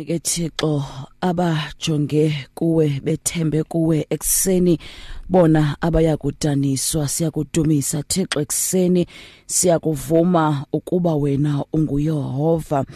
[0.00, 0.84] Inene ke Thixo
[1.22, 4.78] abajonge kuwe bethembe kuwe ekseni
[5.28, 9.06] bona abayakudaniswa siyakudumisa Thixo ekseni
[9.46, 12.86] siyakuvuma ukuba wena unguyehova.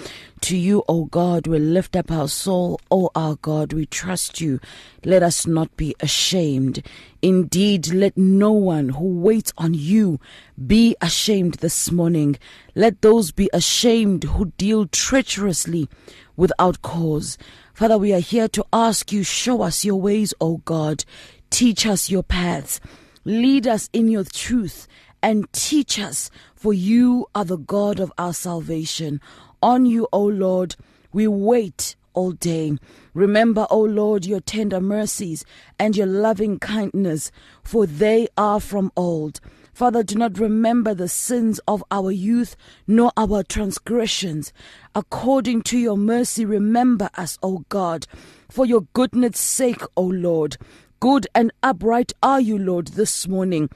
[0.41, 2.79] To you o God we lift up our soul.
[2.91, 4.61] O our God we trust you.
[5.05, 6.83] Let us not be ashamed.
[7.23, 10.21] Indeed let no one who waits on you
[10.67, 12.37] be ashamed this morning.
[12.75, 15.89] Let those be ashamed who deal treacherously
[16.37, 17.39] without cause.
[17.73, 21.05] Father, we are here to ask you, show us your ways, O God.
[21.51, 22.81] Teach us your paths.
[23.25, 24.87] Lead us in your truth
[25.23, 29.21] and teach us, for you are the God of our salvation.
[29.63, 30.77] On you, O Lord,
[31.13, 32.77] we wait all day.
[33.15, 35.45] Remember, O Lord, your tender mercies
[35.79, 37.31] and your loving kindness,
[37.63, 39.41] for they are from old.
[39.73, 42.55] Father, do not remember the sins of our youth,
[42.87, 44.53] nor our transgressions.
[44.97, 48.07] According to your mercy, remember us, O God,
[48.49, 50.57] for your goodness' sake, O Lord.
[51.01, 53.71] Good and upright are you, Lord, this morning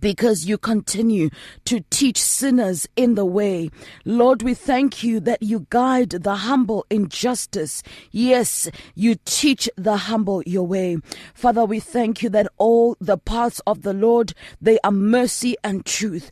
[0.00, 1.28] because you continue
[1.66, 3.70] to teach sinners in the way.
[4.04, 7.82] Lord, we thank you that you guide the humble in justice.
[8.10, 10.96] Yes, you teach the humble your way.
[11.34, 15.84] Father, we thank you that all the paths of the Lord, they are mercy and
[15.84, 16.30] truth.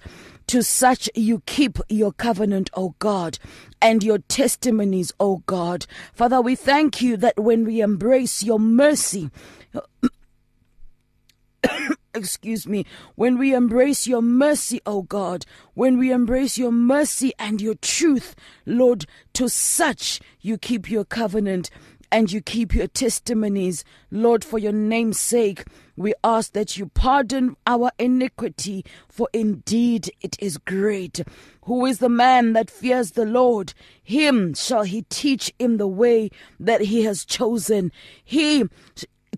[0.50, 3.38] To such you keep your covenant, O God,
[3.80, 5.86] and your testimonies, O God.
[6.12, 9.30] Father, we thank you that when we embrace your mercy,
[12.14, 12.84] excuse me,
[13.14, 18.34] when we embrace your mercy, O God, when we embrace your mercy and your truth,
[18.66, 21.70] Lord, to such you keep your covenant
[22.12, 23.84] and you keep your testimonies.
[24.10, 25.64] Lord, for your name's sake,
[25.96, 31.20] we ask that you pardon our iniquity, for indeed it is great.
[31.64, 33.74] Who is the man that fears the Lord?
[34.02, 37.92] Him shall he teach in the way that he has chosen.
[38.24, 38.64] He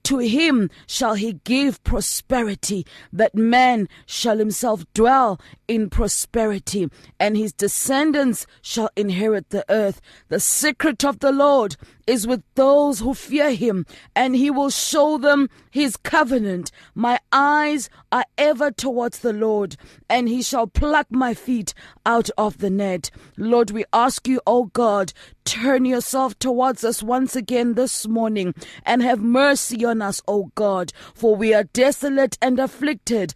[0.05, 6.88] to him shall he give prosperity, that man shall himself dwell in prosperity,
[7.21, 10.00] and his descendants shall inherit the earth.
[10.28, 11.77] The secret of the Lord
[12.07, 16.71] is with those who fear him, and he will show them his covenant.
[16.95, 19.77] My eyes are ever towards the Lord,
[20.09, 21.75] and he shall pluck my feet
[22.05, 23.11] out of the net.
[23.37, 25.12] Lord, we ask you, O God,
[25.45, 28.55] turn yourself towards us once again this morning
[28.85, 33.35] and have mercy on us, O God, for we are desolate and afflicted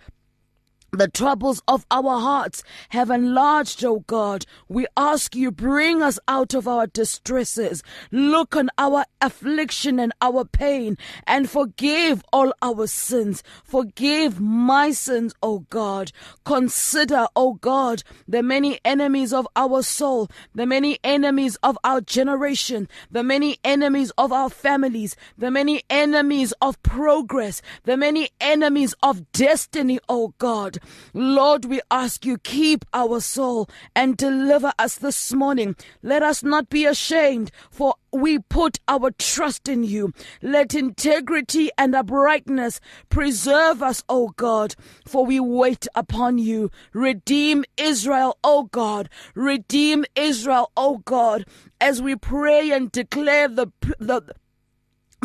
[0.96, 4.46] the troubles of our hearts have enlarged, O God.
[4.68, 7.82] We ask you, bring us out of our distresses.
[8.10, 10.96] Look on our affliction and our pain
[11.26, 13.42] and forgive all our sins.
[13.64, 16.12] Forgive my sins, O God.
[16.44, 22.88] Consider, O God, the many enemies of our soul, the many enemies of our generation,
[23.10, 29.30] the many enemies of our families, the many enemies of progress, the many enemies of
[29.32, 30.78] destiny, O God.
[31.14, 35.76] Lord, we ask you, keep our soul and deliver us this morning.
[36.02, 40.12] Let us not be ashamed, for we put our trust in you.
[40.42, 44.74] Let integrity and uprightness preserve us, O God,
[45.06, 46.70] for we wait upon you.
[46.92, 49.08] Redeem Israel, O God.
[49.34, 51.44] Redeem Israel, O God,
[51.80, 54.22] as we pray and declare the, the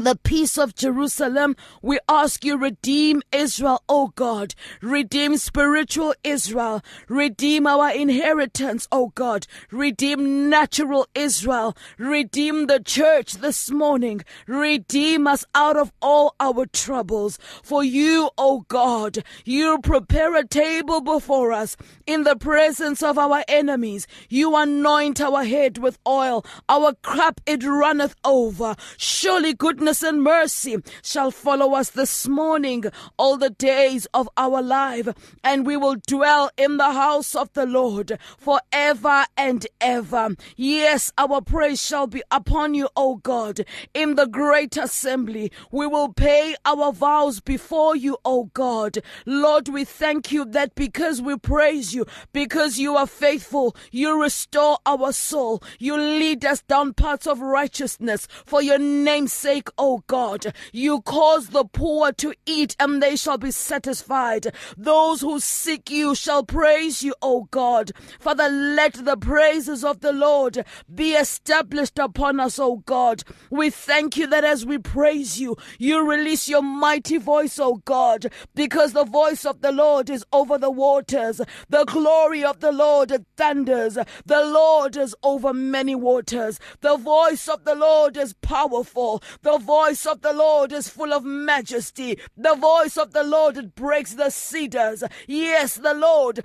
[0.01, 1.55] the peace of Jerusalem.
[1.81, 4.55] We ask you, redeem Israel, O God.
[4.81, 6.81] Redeem spiritual Israel.
[7.07, 9.47] Redeem our inheritance, O God.
[9.71, 11.75] Redeem natural Israel.
[11.97, 14.21] Redeem the church this morning.
[14.47, 17.37] Redeem us out of all our troubles.
[17.63, 23.43] For you, O God, you prepare a table before us in the presence of our
[23.47, 24.07] enemies.
[24.29, 26.45] You anoint our head with oil.
[26.67, 28.75] Our cup it runneth over.
[28.97, 32.85] Surely goodness goodness and mercy shall follow us this morning
[33.17, 35.09] all the days of our life,
[35.43, 40.29] and we will dwell in the house of the Lord forever and ever.
[40.55, 45.51] Yes, our praise shall be upon you, O God, in the great assembly.
[45.71, 48.99] We will pay our vows before you, O God.
[49.25, 54.77] Lord, we thank you that because we praise you, because you are faithful, you restore
[54.85, 60.53] our soul, you lead us down paths of righteousness for your name's sake, O God.
[60.71, 64.53] You cause the poor to eat and they shall be satisfied.
[64.77, 67.91] Those who seek you shall praise you, O God.
[68.19, 73.23] Father, let the praises of the Lord be established upon us, O God.
[73.49, 78.31] We thank you that as we praise you, you release your mighty voice, O God,
[78.55, 81.41] because the voice of the Lord is over the waters.
[81.69, 83.97] The glory of the Lord thunders.
[84.25, 86.59] The Lord is over many waters.
[86.81, 89.23] The voice of the Lord is powerful.
[89.41, 92.19] The voice of the Lord is full of majesty.
[92.35, 95.03] The voice of the Lord breaks the cedars.
[95.27, 96.43] Yes, the Lord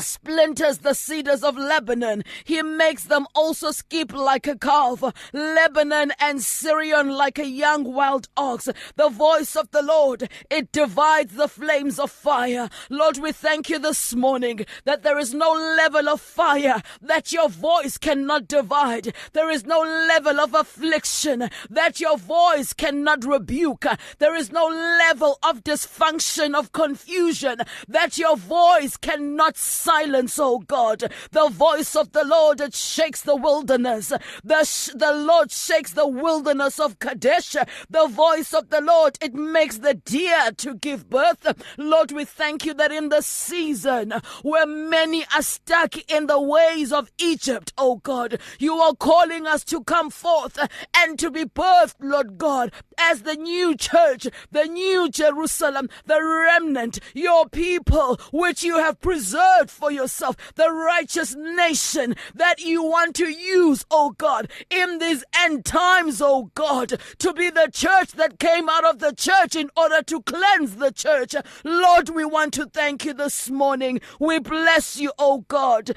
[0.00, 2.24] splinters the cedars of Lebanon.
[2.44, 5.02] He makes them also skip like a calf.
[5.32, 8.68] Lebanon and Sirion like a young wild ox.
[8.96, 12.68] The voice of the Lord, it divides the flames of fire.
[12.90, 17.48] Lord, we thank you this morning that there is no level of fire that your
[17.48, 19.14] voice cannot divide.
[19.32, 23.86] There is no level of affliction that your voice cannot rebuke.
[24.18, 27.58] There is no level of dysfunction, of confusion
[27.88, 29.56] that your voice cannot
[29.88, 31.10] silence, O God.
[31.32, 34.12] The voice of the Lord, it shakes the wilderness.
[34.44, 37.56] The, sh- the Lord shakes the wilderness of Kadesh.
[37.88, 41.44] The voice of the Lord, it makes the deer to give birth.
[41.78, 44.12] Lord, we thank you that in the season
[44.42, 49.64] where many are stuck in the ways of Egypt, O God, you are calling us
[49.64, 50.58] to come forth
[50.96, 56.98] and to be birthed, Lord God, as the new church, the new Jerusalem, the remnant,
[57.14, 63.28] your people, which you have preserved for yourself, the righteous nation that you want to
[63.28, 68.68] use, oh God, in these end times, oh God, to be the church that came
[68.68, 71.34] out of the church in order to cleanse the church.
[71.64, 74.00] Lord, we want to thank you this morning.
[74.18, 75.92] We bless you, oh God.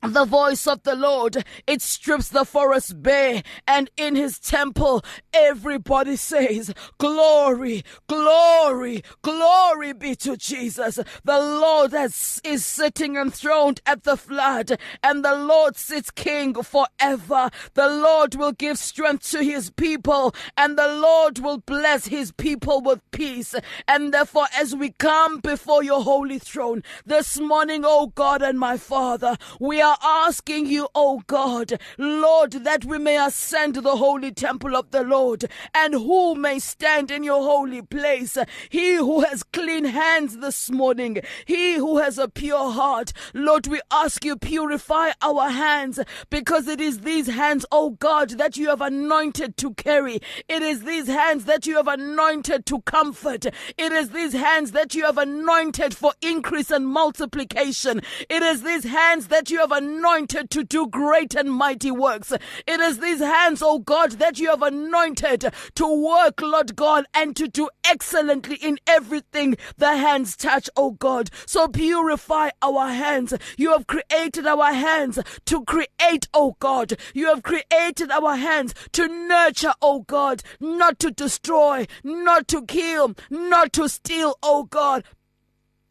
[0.00, 6.14] The voice of the Lord, it strips the forest bare, and in his temple, everybody
[6.14, 11.00] says, Glory, glory, glory be to Jesus.
[11.24, 17.50] The Lord has, is sitting enthroned at the flood, and the Lord sits king forever.
[17.74, 22.80] The Lord will give strength to his people, and the Lord will bless his people
[22.80, 23.52] with peace.
[23.88, 28.76] And therefore, as we come before your holy throne this morning, O God and my
[28.76, 34.32] Father, we are are asking you, oh God, Lord, that we may ascend the holy
[34.32, 38.36] temple of the Lord, and who may stand in your holy place?
[38.68, 43.12] He who has clean hands this morning, he who has a pure heart.
[43.32, 45.98] Lord, we ask you, purify our hands,
[46.28, 50.20] because it is these hands, oh God, that you have anointed to carry.
[50.48, 53.46] It is these hands that you have anointed to comfort.
[53.78, 58.02] It is these hands that you have anointed for increase and multiplication.
[58.28, 62.32] It is these hands that you have anointed to do great and mighty works.
[62.32, 67.34] It is these hands, oh God, that you have anointed to work, Lord God, and
[67.36, 71.30] to do excellently in everything the hands touch, oh God.
[71.46, 73.32] So purify our hands.
[73.56, 76.98] You have created our hands to create, oh God.
[77.14, 83.14] You have created our hands to nurture, oh God, not to destroy, not to kill,
[83.30, 85.04] not to steal, oh God,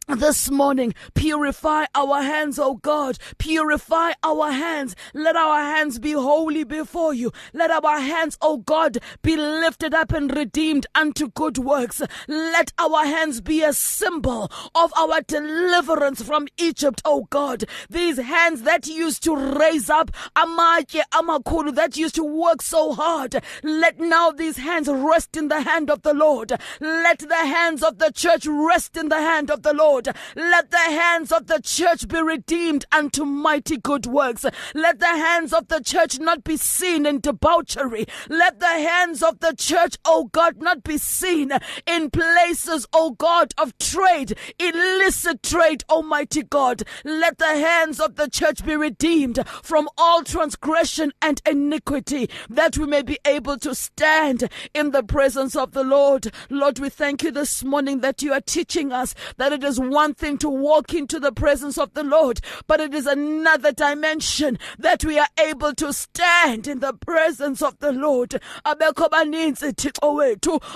[0.08, 3.18] this morning, purify our hands, O God.
[3.36, 4.96] Purify our hands.
[5.12, 7.30] Let our hands be holy before you.
[7.52, 12.00] Let our hands, O God, be lifted up and redeemed unto good works.
[12.26, 17.64] Let our hands be a symbol of our deliverance from Egypt, O God.
[17.90, 23.42] These hands that used to raise up amatye amakulu, that used to work so hard.
[23.62, 26.52] Let now these hands rest in the hand of the Lord.
[26.80, 29.97] Let the hands of the church rest in the hand of the Lord.
[29.98, 30.16] Lord.
[30.36, 34.44] Let the hands of the church be redeemed unto mighty good works.
[34.74, 38.06] Let the hands of the church not be seen in debauchery.
[38.28, 41.50] Let the hands of the church, O God, not be seen
[41.86, 46.84] in places, O God, of trade, illicit trade, Almighty God.
[47.04, 52.86] Let the hands of the church be redeemed from all transgression and iniquity, that we
[52.86, 56.32] may be able to stand in the presence of the Lord.
[56.50, 60.14] Lord, we thank you this morning that you are teaching us that it is one
[60.14, 65.04] thing to walk into the presence of the Lord, but it is another dimension that
[65.04, 68.40] we are able to stand in the presence of the Lord.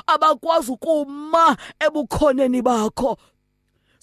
[0.09, 3.19] Abakwazi ukuma ebukhoneni bakho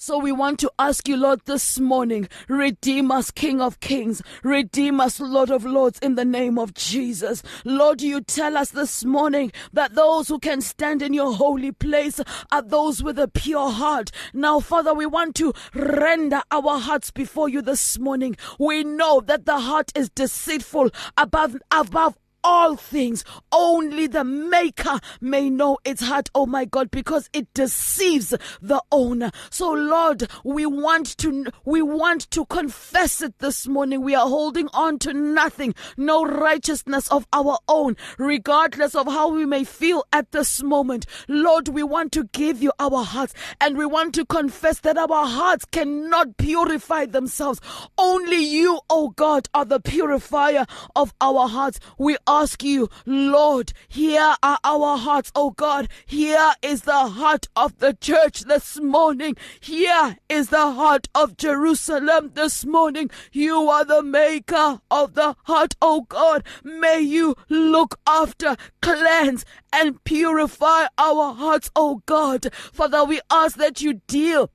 [0.01, 5.01] so we want to ask you, Lord, this morning, redeem us, King of Kings, redeem
[5.01, 7.43] us, Lord of Lords, in the name of Jesus.
[7.65, 12.21] Lord, you tell us this morning that those who can stand in your holy place
[12.49, 14.09] are those with a pure heart.
[14.33, 18.37] Now, Father, we want to render our hearts before you this morning.
[18.57, 23.23] We know that the heart is deceitful above, above all things.
[23.51, 29.31] Only the maker may know its heart, oh my God, because it deceives the owner.
[29.49, 34.01] So Lord, we want to, we want to confess it this morning.
[34.01, 39.45] We are holding on to nothing, no righteousness of our own, regardless of how we
[39.45, 41.05] may feel at this moment.
[41.27, 45.25] Lord, we want to give you our hearts and we want to confess that our
[45.25, 47.59] hearts cannot purify themselves.
[47.97, 50.65] Only you, oh God, are the purifier
[50.95, 51.79] of our hearts.
[51.97, 55.89] We ask you, Lord, here are our hearts, oh God.
[56.05, 59.35] Here is the heart of the church this morning.
[59.59, 63.09] Here is the heart of Jerusalem this morning.
[63.31, 66.43] You are the maker of the heart, oh God.
[66.63, 69.43] May you look after, cleanse,
[69.73, 72.53] and purify our hearts, oh God.
[72.53, 74.51] Father, we ask that you deal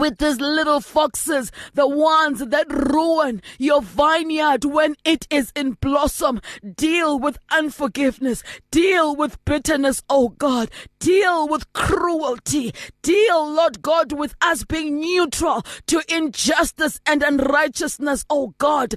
[0.00, 6.40] with these little foxes, the ones that ruin your vineyard when it is in blossom.
[6.74, 8.42] Deal with unforgiveness.
[8.70, 10.70] Deal with bitterness, oh God.
[10.98, 12.72] Deal with cruelty.
[13.02, 18.94] Deal, Lord God, with us being neutral to injustice and unrighteousness, oh God.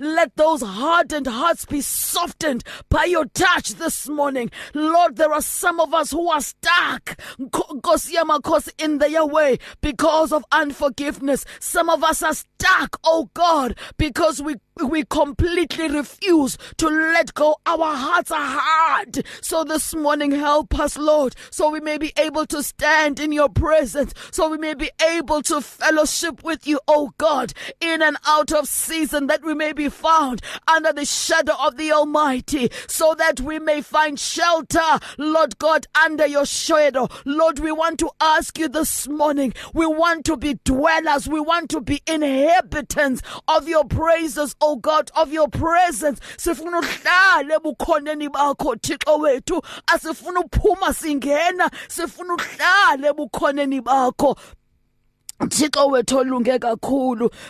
[0.00, 4.50] Let those hardened hearts be softened by your touch this morning.
[4.74, 7.18] Lord, there are some of us who are stuck stuck,
[8.78, 11.44] in their way because of unforgiveness.
[11.60, 17.56] Some of us are stuck, oh God, because we we completely refuse to let go.
[17.64, 19.24] Our hearts are hard.
[19.40, 23.48] So this morning, help us, Lord, so we may be able to stand in your
[23.48, 28.52] presence, so we may be able to fellowship with you, oh God, in and out
[28.52, 33.40] of season, that we may be found under the shadow of the Almighty, so that
[33.40, 34.80] we may find shelter,
[35.18, 37.08] Lord God, under your shadow.
[37.24, 41.70] Lord, we want to ask you this morning, we want to be dwellers, we want
[41.70, 46.20] to be inhabitants of your praises, oh God, of your presence.
[46.36, 49.60] Sifuna uhlale bukhoneni bakho Thixo wethu.
[49.86, 54.36] Asifuna uphuma singena, sifuna uhlale bukhoneni bakho.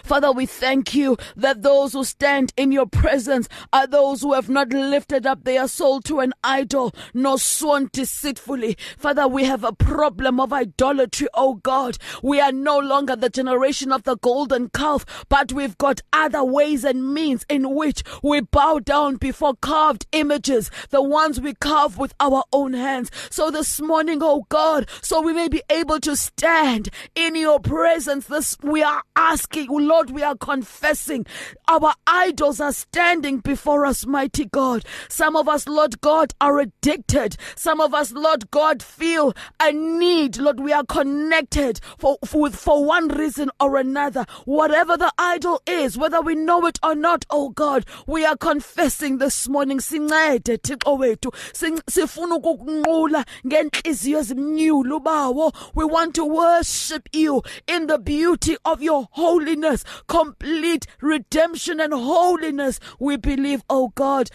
[0.03, 4.49] Father, we thank you that those who stand in your presence are those who have
[4.49, 8.77] not lifted up their soul to an idol nor sworn deceitfully.
[8.99, 11.97] Father, we have a problem of idolatry, oh God.
[12.21, 16.83] We are no longer the generation of the golden calf, but we've got other ways
[16.83, 22.13] and means in which we bow down before carved images, the ones we carve with
[22.19, 23.13] our own hands.
[23.31, 27.84] So this morning, oh God, so we may be able to stand in your presence
[27.85, 28.29] presence.
[28.29, 31.27] This we are asking oh lord we are confessing.
[31.69, 34.87] Our idols are standing before us mighty god.
[35.11, 37.37] Some of us lord god are addicted.
[37.57, 40.39] Some of us lord god feel a need.
[40.39, 44.25] Lord we are connected for for, for one reason or another.
[44.47, 49.19] Whatever the idol is whether we know it or not oh god we are confessing
[49.19, 49.79] this morning.
[49.79, 57.99] Sincede thixo wethu sifuna ukukunqula ngenhliziyo ezimnyulu bawo we want to worship you in the
[57.99, 62.81] beauty of your holiness, complete redemption and holiness.
[62.99, 64.31] We believe, oh God,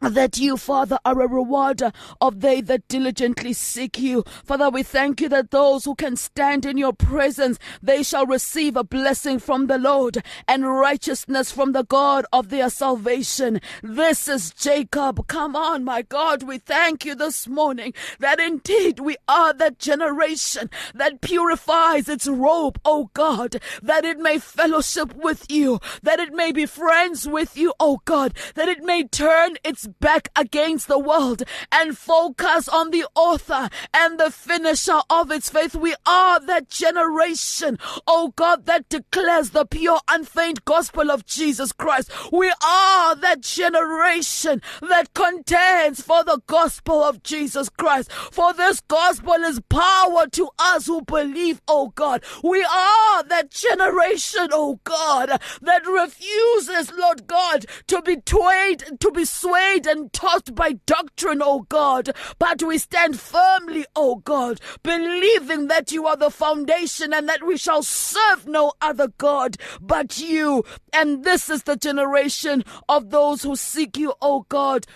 [0.00, 4.24] that you, Father, are a rewarder of they that diligently seek you.
[4.44, 8.76] Father, we thank you that those who can stand in your presence, they shall receive
[8.76, 13.60] a blessing from the Lord and righteousness from the God of their salvation.
[13.82, 15.26] This is Jacob.
[15.26, 20.70] Come on, my God, we thank you this morning that indeed we are that generation
[20.94, 26.52] that purifies its robe, O God, that it may fellowship with you, that it may
[26.52, 31.42] be friends with you, O God, that it may turn its back against the world
[31.72, 35.74] and focus on the author and the finisher of its faith.
[35.74, 42.10] We are that generation, oh God, that declares the pure, unfeigned gospel of Jesus Christ.
[42.32, 48.12] We are that generation that contends for the gospel of Jesus Christ.
[48.12, 52.22] For this gospel is power to us who believe, oh God.
[52.42, 59.24] We are that generation, oh God, that refuses, Lord God, to be swayed, to be
[59.24, 65.68] swayed swayed and tossed by doctrine, O God, but we stand firmly, O God, believing
[65.68, 70.64] that you are the foundation and that we shall serve no other God but you.
[70.92, 74.86] And this is the generation of those who seek you, O God,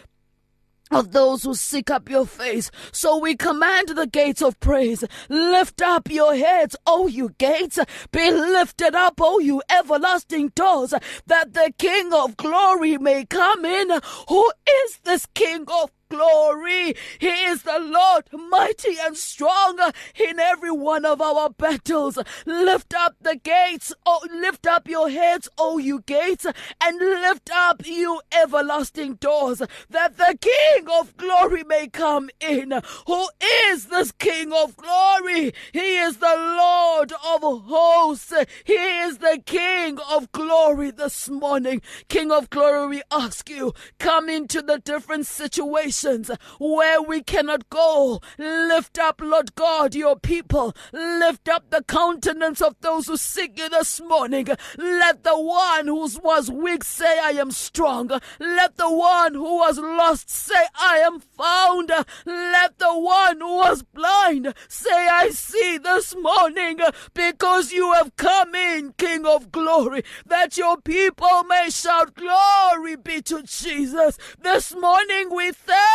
[0.90, 2.70] of those who seek up your face.
[2.92, 5.04] So we command the gates of praise.
[5.28, 7.78] Lift up your heads, O you gates.
[8.12, 10.94] Be lifted up, O you everlasting doors,
[11.26, 13.90] that the King of glory may come in.
[14.28, 14.52] Who
[14.84, 16.94] is this King of glory.
[17.18, 19.78] He is the Lord mighty and strong
[20.18, 22.18] in every one of our battles.
[22.46, 26.46] Lift up the gates, oh, lift up your heads, O you gates,
[26.82, 32.72] and lift up you everlasting doors, that the King of glory may come in.
[33.06, 33.28] Who
[33.70, 35.52] is this King of glory?
[35.72, 38.32] He is the Lord of hosts.
[38.64, 41.82] He is the King of glory this morning.
[42.08, 45.97] King of glory, we ask you, come into the different situations
[46.58, 48.20] where we cannot go.
[48.38, 50.74] Lift up, Lord God, your people.
[50.92, 54.46] Lift up the countenance of those who seek you this morning.
[54.76, 58.10] Let the one who was weak say, I am strong.
[58.38, 61.90] Let the one who was lost say, I am found.
[62.24, 66.78] Let the one who was blind say, I see this morning
[67.14, 73.22] because you have come in, King of glory, that your people may shout, Glory be
[73.22, 74.18] to Jesus.
[74.40, 75.87] This morning we thank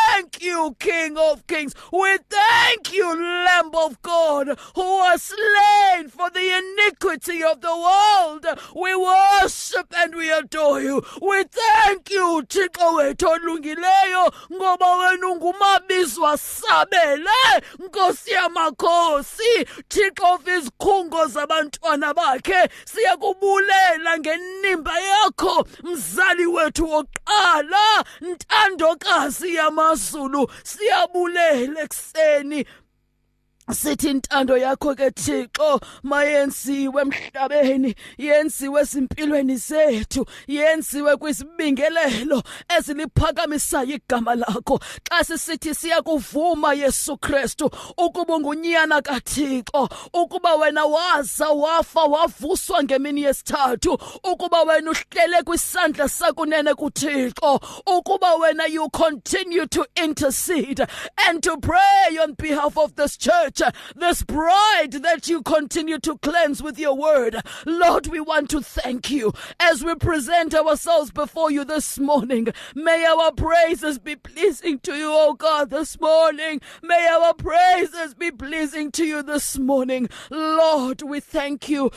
[0.44, 1.74] you, King of kings.
[1.92, 8.46] We thank you, Lamb of God, who was slain for the iniquity of the world.
[8.76, 11.04] We worship and we adore you.
[11.22, 22.14] We thank you, Thixo wethu olungileyo, ngoba wena ungumabizwa sabele, Nkosi yamakhosi, Thixo izikhungo zabantwana
[22.14, 32.66] bakhe, siyakubulela ngenimba yakho, mzali wethu wokuqala, ntandokazi yamazulu, siyabulela ekseni
[33.72, 42.44] sithi intando yakho ke Thixo mayenziwe emhlabeni yenziwe esimpilweni zethu yenziwe kwisibingelelo
[42.78, 44.80] eziliphakamisa igama lakho.
[45.10, 53.98] Xa sisithi siyakuvuma Yesu Kristu ukuba ngunyana kaThixo ukuba wena waza wafa wavuswa ngemini yesithathu
[54.24, 57.60] ukuba wena uhlele kwisandla sakunene kuThixo
[57.98, 60.86] ukuba wena you continue to intercede
[61.28, 63.53] and to pray on behalf of this church.
[63.54, 67.38] Church, this bride that you continue to cleanse with your word.
[67.66, 72.48] Lord, we want to thank you as we present ourselves before you this morning.
[72.76, 76.62] May our praises be pleasing to you, oh God, this morning.
[76.82, 80.10] May our praises be pleasing to you this morning.
[80.30, 81.92] Lord, we thank you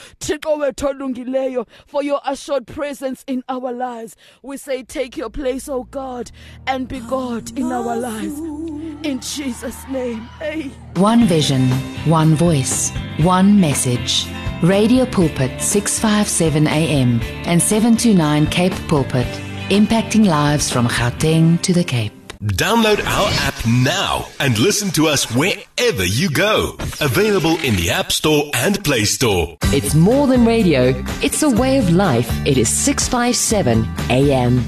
[1.87, 4.17] for your assured presence in our lives.
[4.43, 6.31] We say, take your place, oh God,
[6.67, 8.76] and be God in our lives.
[9.07, 10.23] In Jesus' name.
[10.41, 10.63] Hey.
[10.97, 11.71] One vision,
[12.11, 14.27] one voice, one message.
[14.65, 19.29] Radio Pulpit 657 AM and 729 Cape Pulpit,
[19.71, 22.13] impacting lives from Gauteng to the Cape.
[22.43, 26.75] Download our app now and listen to us wherever you go.
[27.01, 29.57] Available in the App Store and Play Store.
[29.67, 32.29] It's more than radio, it's a way of life.
[32.45, 34.65] It is 657 AM.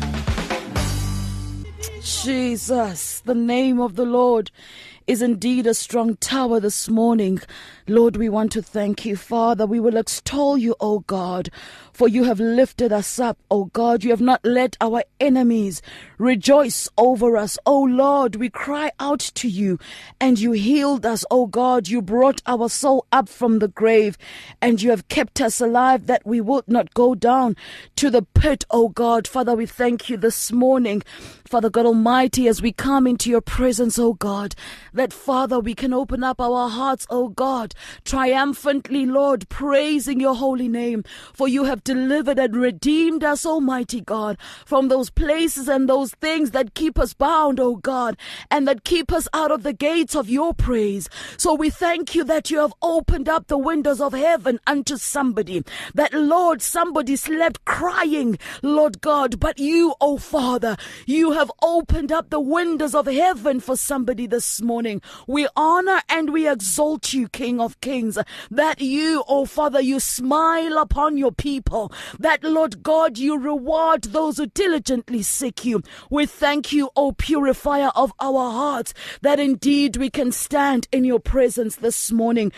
[2.09, 4.51] Jesus, the name of the Lord
[5.07, 7.39] is indeed a strong tower this morning.
[7.91, 9.65] Lord, we want to thank you, Father.
[9.65, 11.49] We will extol you, O God,
[11.91, 14.05] for you have lifted us up, O God.
[14.05, 15.81] You have not let our enemies
[16.19, 17.59] rejoice over us.
[17.65, 19.79] O Lord, we cry out to you
[20.21, 21.89] and you healed us, O God.
[21.89, 24.19] You brought our soul up from the grave
[24.61, 27.57] and you have kept us alive that we would not go down
[27.97, 29.27] to the pit, O God.
[29.27, 31.03] Father, we thank you this morning,
[31.47, 34.55] Father God Almighty, as we come into your presence, O God,
[34.93, 37.75] that Father, we can open up our hearts, O God,
[38.05, 41.05] triumphantly, Lord, praising your holy name.
[41.33, 46.53] For you have delivered and redeemed us, Almighty God, from those places and those things
[46.53, 48.17] that keep us bound, O God,
[48.51, 51.09] and that keep us out of the gates of your praise.
[51.37, 55.63] So we thank you that you have opened up the windows of heaven unto somebody.
[55.95, 62.31] That, Lord, somebody slept crying, Lord God, but you, O Father, you have opened up
[62.31, 65.03] the windows of heaven for somebody this morning.
[65.27, 68.19] We honor and we exalt you, King of Kings,
[68.51, 74.37] that you, O Father, you smile upon your people, that, Lord God, you reward those
[74.39, 75.83] who diligently seek you.
[76.11, 81.21] We thank you, O purifier of our hearts, that indeed we can stand in your
[81.21, 82.53] presence this morning.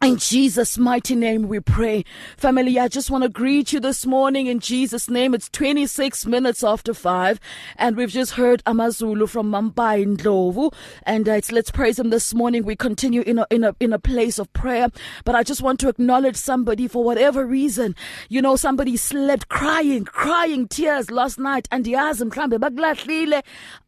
[0.00, 2.04] In Jesus' mighty name we pray.
[2.36, 5.34] Family, I just want to greet you this morning in Jesus' name.
[5.34, 7.40] It's 26 minutes after 5
[7.76, 12.32] and we've just heard Amazulu from Mambai Ndlovu and uh, it's let's praise him this
[12.32, 12.64] morning.
[12.64, 14.88] We continue in a, in a, in a place of prayer,
[15.24, 17.96] but I just want to acknowledge somebody for whatever reason.
[18.28, 21.84] You know, somebody slept crying, crying tears last night and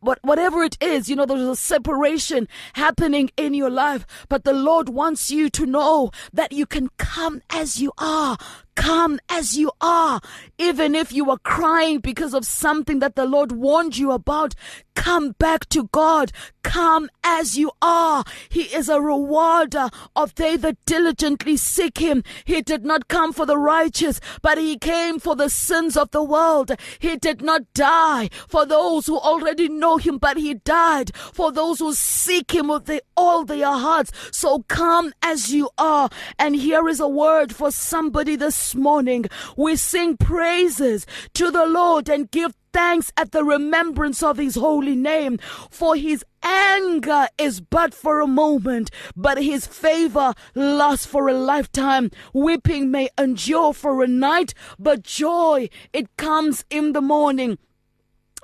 [0.03, 4.53] but whatever it is, you know, there's a separation happening in your life, but the
[4.53, 6.00] Lord wants you to know
[6.33, 8.39] that you can come as you are.
[8.75, 10.21] Come as you are.
[10.59, 14.55] Even if you are crying because of something that the Lord warned you about,
[14.95, 16.33] come back to God.
[16.63, 18.23] Come as you are.
[18.49, 22.23] He is a rewarder of they that diligently seek him.
[22.45, 26.23] He did not come for the righteous, but he came for the sins of the
[26.23, 26.73] world.
[26.99, 31.79] He did not die for those who already know him, but he died for those
[31.79, 34.13] who seek him with the, all their hearts.
[34.31, 36.11] So come as you are.
[36.39, 39.27] And here is a word for somebody this morning.
[39.57, 44.97] We sing praises to the Lord and give thanks at the remembrance of his holy
[44.97, 45.39] name.
[45.71, 52.11] For his anger is but for a moment, but his favor lasts for a lifetime.
[52.33, 57.59] Weeping may endure for a night, but joy, it comes in the morning.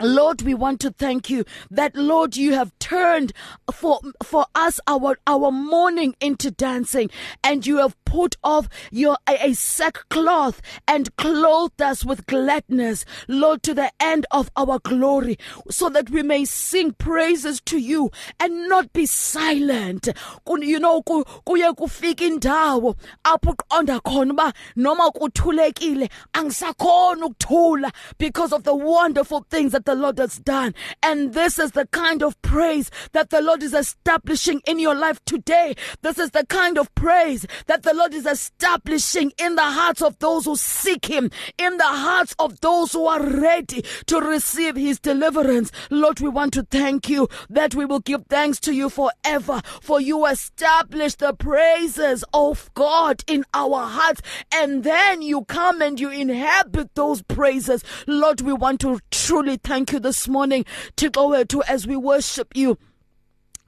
[0.01, 3.33] Lord, we want to thank you that Lord, you have turned
[3.73, 7.09] for, for us our, our mourning into dancing
[7.43, 13.62] and you have put off your, a, a sackcloth and clothed us with gladness, Lord,
[13.64, 15.37] to the end of our glory
[15.71, 20.09] so that we may sing praises to you and not be silent.
[20.47, 28.64] You know, kuye kufika indawo apho uqonda khona uba noma kuthulekile angisakhona ukuthula because of
[28.64, 30.75] the wonderful things that the Lord has done.
[31.03, 35.21] And this is the kind of praise that the Lord is establishing in your life
[35.25, 35.75] today.
[36.03, 40.19] This is the kind of praise that the Lord is establishing in the hearts of
[40.19, 44.99] those who seek Him, in the hearts of those who are ready to receive His
[44.99, 45.73] deliverance.
[45.91, 49.99] Lord, we want to thank you that we will give thanks to you forever, for
[49.99, 54.21] you establish the praises of God in our hearts,
[54.53, 57.83] and then you come and you inhabit those praises.
[58.07, 62.55] Lord, we want to truly thank you this morning to go to as we worship
[62.55, 62.77] you.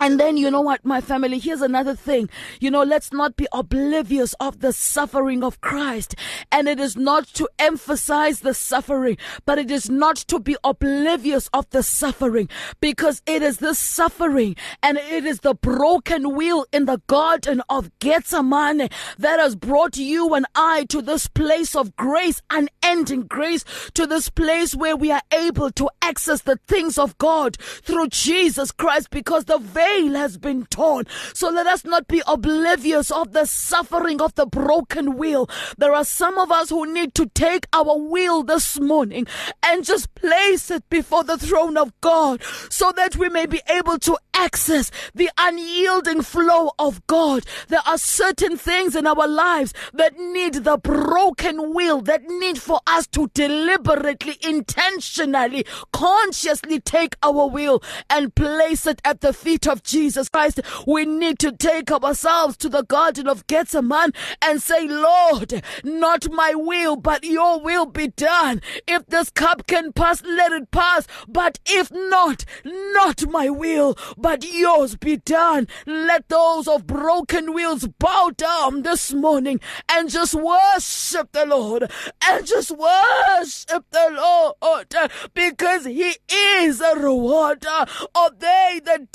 [0.01, 2.31] And then, you know what, my family, here's another thing.
[2.61, 6.15] You know, let's not be oblivious of the suffering of Christ.
[6.53, 11.49] And it is not to emphasize the suffering, but it is not to be oblivious
[11.53, 12.49] of the suffering
[12.81, 17.91] because it is the suffering and it is the broken wheel in the garden of
[17.99, 24.07] Gethsemane that has brought you and I to this place of grace, unending grace, to
[24.07, 29.11] this place where we are able to access the things of God through Jesus Christ
[29.11, 31.05] because the veil has been torn.
[31.35, 35.49] So let us not be oblivious of the suffering of the broken wheel.
[35.77, 39.27] There are some of us who need to take our will this morning
[39.65, 43.99] and just place it before the throne of God so that we may be able
[44.01, 47.45] to access the unyielding flow of God.
[47.69, 52.81] There are certain things in our lives that need the broken will, that need for
[52.87, 59.78] us to deliberately, intentionally, consciously take our will and place it at the feet of
[59.83, 60.61] Jesus Christ.
[60.87, 64.13] We need to take ourselves to the Garden of Gethsemane
[64.43, 68.61] and say, Lord, not my will, but your will be done.
[68.87, 71.07] If this cup can pass, let it pass.
[71.27, 75.69] But if not, not my will, but yours be done.
[75.87, 81.91] Let those of broken wills bow down this morning and just worship the Lord
[82.25, 89.13] and just worship the Lord because he is a rewarder of they that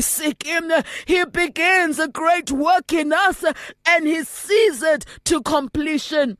[0.00, 0.70] seek him.
[1.06, 3.44] He begins a great work in us
[3.86, 6.38] and he sees it to completion.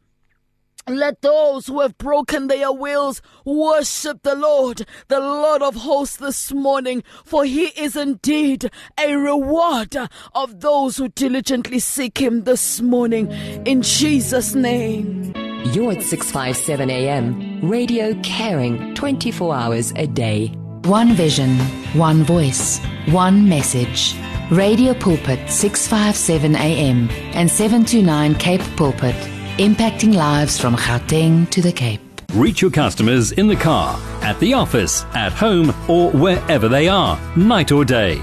[0.88, 6.52] Let those who have broken their wills worship the Lord, the Lord of hosts this
[6.52, 13.30] morning, for he is indeed a rewarder of those who diligently seek him this morning.
[13.64, 15.32] In Jesus' name.
[15.66, 20.48] You're at 657 AM, radio caring 24 hours a day.
[20.82, 21.56] One vision,
[21.94, 24.14] one voice, one message.
[24.50, 29.14] Radio Pulpit 657 AM and 729 Cape Pulpit,
[29.58, 32.00] impacting lives from Gauteng to the Cape.
[32.34, 37.18] Reach your customers in the car, at the office, at home, or wherever they are,
[37.36, 38.22] night or day.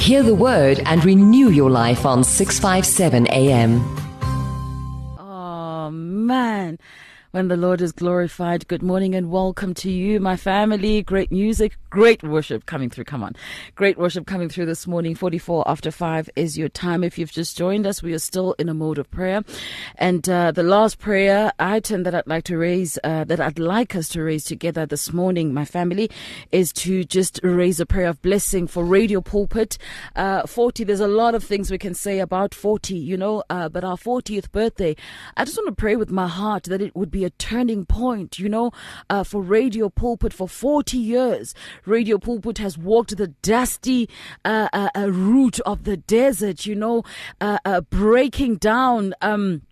[0.00, 3.80] Hear the word and renew your life on 657 AM.
[5.18, 6.78] Oh, man.
[7.38, 11.02] When the Lord is glorified, good morning and welcome to you, my family.
[11.04, 13.04] Great music, great worship coming through.
[13.04, 13.36] Come on.
[13.76, 15.14] Great worship coming through this morning.
[15.14, 17.04] 44 after 5 is your time.
[17.04, 19.44] If you've just joined us, we are still in a mode of prayer.
[19.94, 23.94] And uh, the last prayer item that I'd like to raise, uh, that I'd like
[23.94, 26.10] us to raise together this morning, my family,
[26.50, 29.78] is to just raise a prayer of blessing for Radio Pulpit.
[30.16, 33.68] Uh, 40, there's a lot of things we can say about 40, you know, uh,
[33.68, 34.96] but our 40th birthday,
[35.36, 38.38] I just want to pray with my heart that it would be a turning point,
[38.38, 38.72] you know,
[39.10, 41.54] uh, for Radio Pulpit for 40 years.
[41.84, 44.08] Radio Pulpit has walked the dusty
[44.46, 47.04] uh, uh, uh route of the desert, you know,
[47.40, 49.12] uh, uh, breaking down.
[49.20, 49.62] Um,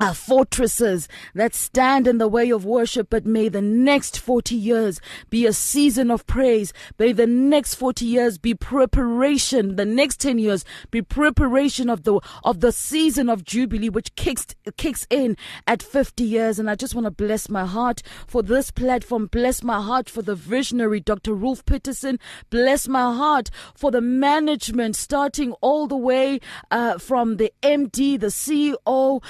[0.00, 5.00] uh, fortresses that stand in the way of worship, but may the next 40 years
[5.28, 6.72] be a season of praise.
[6.98, 9.76] May the next 40 years be preparation.
[9.76, 14.46] The next 10 years be preparation of the, of the season of Jubilee, which kicks,
[14.76, 15.36] kicks in
[15.66, 16.58] at 50 years.
[16.58, 19.26] And I just want to bless my heart for this platform.
[19.26, 21.34] Bless my heart for the visionary, Dr.
[21.34, 22.18] Rolf Peterson.
[22.48, 28.28] Bless my heart for the management, starting all the way uh, from the MD, the
[28.28, 29.22] CEO,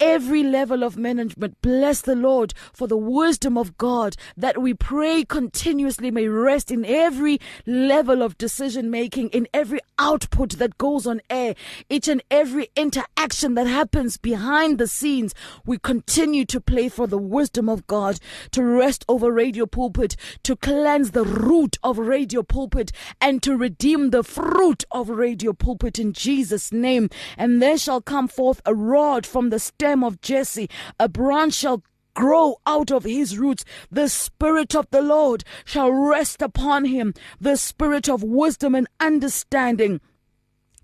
[0.00, 1.60] every level of management.
[1.62, 6.84] Bless the Lord for the wisdom of God that we pray continuously may rest in
[6.84, 11.54] every level of decision making, in every output that goes on air,
[11.88, 15.34] each and every interaction that happens behind the scenes.
[15.64, 18.18] We continue to pray for the wisdom of God
[18.52, 24.10] to rest over radio pulpit, to cleanse the root of radio pulpit, and to redeem
[24.10, 27.08] the fruit of radio pulpit in Jesus' name.
[27.38, 30.68] And there shall come forth a rod from the stem stem of Jesse,
[30.98, 33.64] a branch shall grow out of his roots.
[33.88, 40.00] The Spirit of the Lord shall rest upon him, the Spirit of wisdom and understanding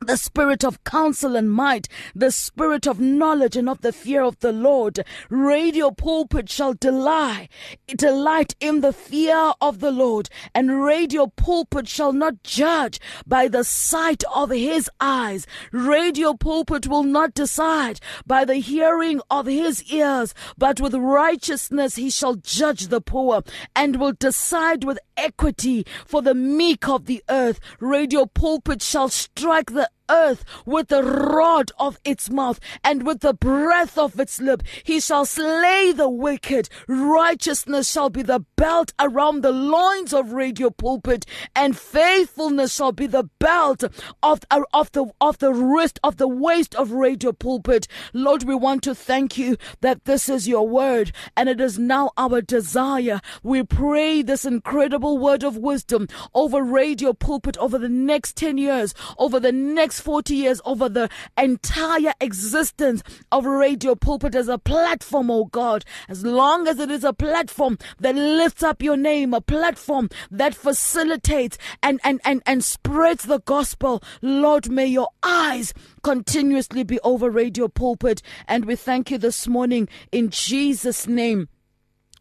[0.06, 4.38] the spirit of counsel and might, the spirit of knowledge and of the fear of
[4.40, 5.04] the Lord.
[5.30, 7.48] Radio pulpit shall delight,
[7.86, 13.64] delight in the fear of the Lord, and radio pulpit shall not judge by the
[13.64, 15.46] sight of his eyes.
[15.70, 22.10] Radio pulpit will not decide by the hearing of his ears, but with righteousness he
[22.10, 23.42] shall judge the poor
[23.74, 27.60] and will decide with equity for the meek of the earth.
[27.80, 33.32] Radio pulpit shall strike the earth with the rod of its mouth and with the
[33.34, 34.62] breath of its lip.
[34.84, 36.68] He shall slay the wicked.
[36.86, 41.24] Righteousness shall be the belt around the loins of radio pulpit,
[41.56, 43.84] and faithfulness shall be the belt
[44.22, 47.88] of, of the of the wrist of the waist of radio pulpit.
[48.12, 52.10] Lord, we want to thank you that this is your word and it is now
[52.16, 53.20] our desire.
[53.42, 58.94] We pray this incredible word of wisdom over radio pulpit over the next 10 years,
[59.18, 64.58] over the next next 40 years over the entire existence of Radio Pulpit as a
[64.58, 65.84] platform, oh God.
[66.08, 70.54] As long as it is a platform that lifts up your name, a platform that
[70.54, 77.30] facilitates and, and, and, and spreads the gospel, Lord, may your eyes continuously be over
[77.30, 78.22] Radio Pulpit.
[78.48, 81.48] And we thank you this morning in Jesus' name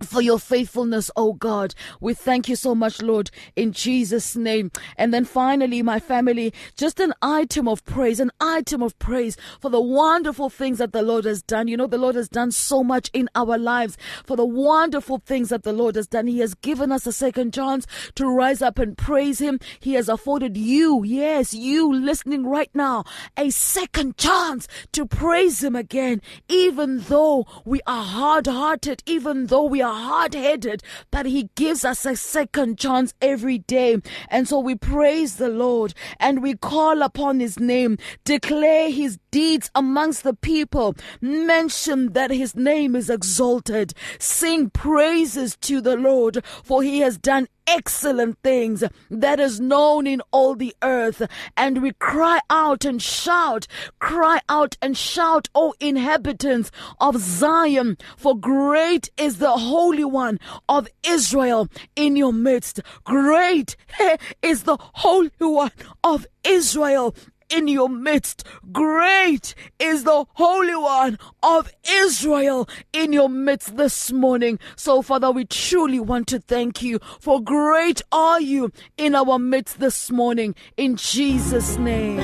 [0.03, 1.73] for your faithfulness, oh God.
[1.99, 4.71] We thank you so much, Lord, in Jesus' name.
[4.97, 9.69] And then finally, my family, just an item of praise, an item of praise for
[9.69, 11.67] the wonderful things that the Lord has done.
[11.67, 15.49] You know, the Lord has done so much in our lives for the wonderful things
[15.49, 16.27] that the Lord has done.
[16.27, 17.85] He has given us a second chance
[18.15, 19.59] to rise up and praise Him.
[19.79, 23.03] He has afforded you, yes, you listening right now,
[23.37, 29.65] a second chance to praise Him again, even though we are hard hearted, even though
[29.65, 33.97] we are hard headed, but He gives us a second chance every day.
[34.29, 39.71] And so we praise the Lord and we call upon His name, declare His deeds
[39.73, 46.83] amongst the people, mention that His name is exalted, sing praises to the Lord, for
[46.83, 51.21] He has done excellent things that is known in all the earth.
[51.55, 53.67] And we cry out and shout,
[53.99, 60.87] cry out and shout, O inhabitants of Zion, for great is the Holy One of
[61.05, 62.81] Israel in your midst.
[63.03, 63.75] Great
[64.41, 65.71] is the Holy One
[66.03, 67.15] of Israel
[67.51, 68.43] in your midst.
[68.71, 74.59] Great is the Holy One of Israel in your midst this morning.
[74.75, 79.79] So, Father, we truly want to thank you for great are you in our midst
[79.79, 80.55] this morning.
[80.77, 82.19] In Jesus' name.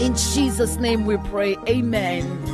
[0.00, 1.56] In Jesus' name we pray.
[1.68, 2.53] Amen.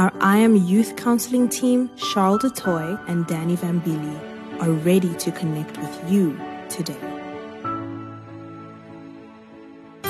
[0.00, 4.18] Our I Am Youth Counseling team, Charles DeToy and Danny Vambili,
[4.62, 6.96] are ready to connect with you today.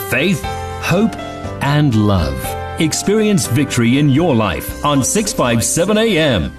[0.08, 0.40] Faith,
[0.84, 1.16] hope,
[1.60, 2.38] and love.
[2.80, 6.52] Experience victory in your life on 657 AM.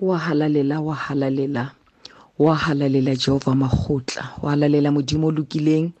[0.00, 1.70] wa halalela wa halalela
[2.38, 5.92] wa halalela jehova makgotla wa halalela modimo o lokileng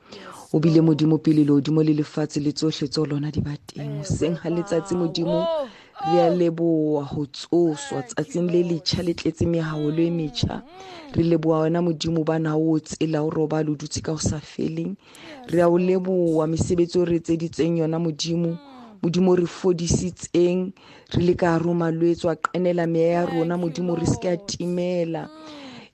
[0.52, 3.98] o bile modimo pele le odimo le lefatshe le tsohle tso lona di ba teng
[3.98, 5.46] hoseng ga letsatsi modimo
[6.10, 10.62] re a leboa go tsoswa tsatsing le letšha le tletse megagolo e metšha
[11.14, 14.40] re leboa wena modimo ba na o tsela o roba le dutse ka go sa
[14.40, 14.96] feleng.
[15.48, 18.58] Re a o leboa mesebetsi o re etseditseng yona modimo.
[19.02, 20.72] Modimo re fodisitseng
[21.12, 23.56] re le ka malwetse a qenela meya ya rona.
[23.56, 25.28] Modimo re se ke a timela.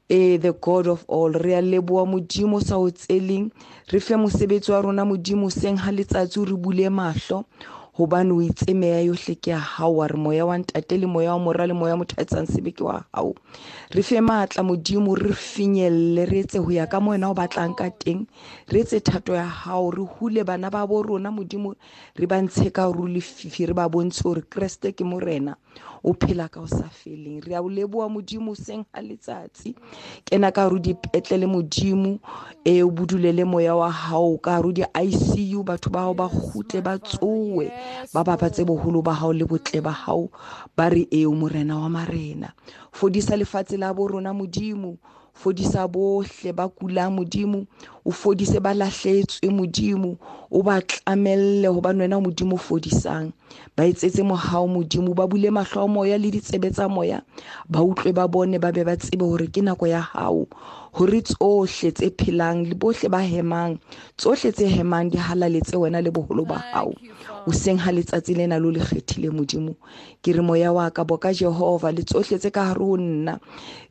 [0.09, 1.33] Eh the god of all.
[1.33, 3.51] Re a leboa modimo sa o tseleng.
[3.91, 7.45] Re fe mosebetsi wa rona modimo seng ha letsatsi o re bule mahlo
[7.99, 11.33] hobane o itse meya yohle ke ya hao wa re moya wa ntate le moya
[11.35, 13.35] wa mora le moya motho a etsang sebe ke wa gago
[13.91, 17.75] re fe maatla modimo re finyelele re etse go ya ka mo wena o batlang
[17.75, 18.27] ka teng.
[18.71, 21.75] Re etse thato ya gago re hule bana ba bo rona modimo
[22.15, 25.57] re ba ntshe ka ro lefifi re ba bontshe gore keresete ke morena
[26.03, 29.75] o phela ka o sa feleng re a o leboa modimo seng ga letsatsi.
[30.25, 32.19] Kena ka gare dipetlele modimo
[32.65, 37.67] e o bodulele moya wa gago ka gare di-icu batho ba ba gutle ba tsowe
[38.15, 40.31] ba bapatse bogolo ba gago le botle ba gago
[40.77, 42.53] ba re eo morena wa marena.
[42.93, 44.99] Fodisa lefatshe la bo rona modimo
[45.39, 47.67] fodisa bohle ba kulang modimo
[48.05, 50.19] o fodise ba lahletswe modimo
[50.51, 53.31] o ba tlamelle hobane wena modimo o fodisang.
[53.77, 57.23] Ba etsetse mohao modimo ba bule mahlo a moya le ditsebe tsa moya
[57.71, 60.47] ba utlwe ba bone ba be ba tsebe hore ke nako ya hao.
[60.93, 63.79] Hore tsohle tse phelang le bohle ba hemang
[64.17, 66.93] tsohle tse hemang di halaletse wena le boholo ba hao.
[67.47, 69.77] O seng ha letsatsi lena lo le kgethile modimo.
[70.23, 73.39] Ke re moya wa ka boka jehova le tsohle tse ka hare ho nna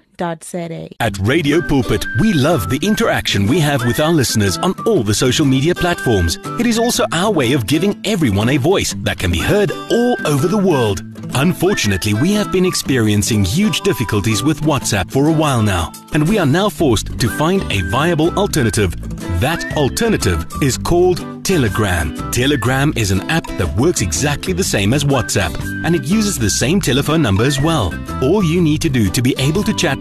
[1.01, 5.15] At Radio Pulpit, we love the interaction we have with our listeners on all the
[5.15, 6.39] social media platforms.
[6.59, 10.17] It is also our way of giving everyone a voice that can be heard all
[10.27, 11.03] over the world.
[11.35, 16.39] Unfortunately, we have been experiencing huge difficulties with WhatsApp for a while now, and we
[16.39, 18.95] are now forced to find a viable alternative.
[19.41, 22.33] That alternative is called Telegram.
[22.33, 26.51] Telegram is an app that works exactly the same as WhatsApp, and it uses the
[26.51, 27.93] same telephone number as well.
[28.23, 30.01] All you need to do to be able to chat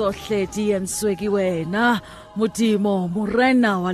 [0.00, 2.00] So hleti and sweki wena
[2.40, 3.92] modimo morena wa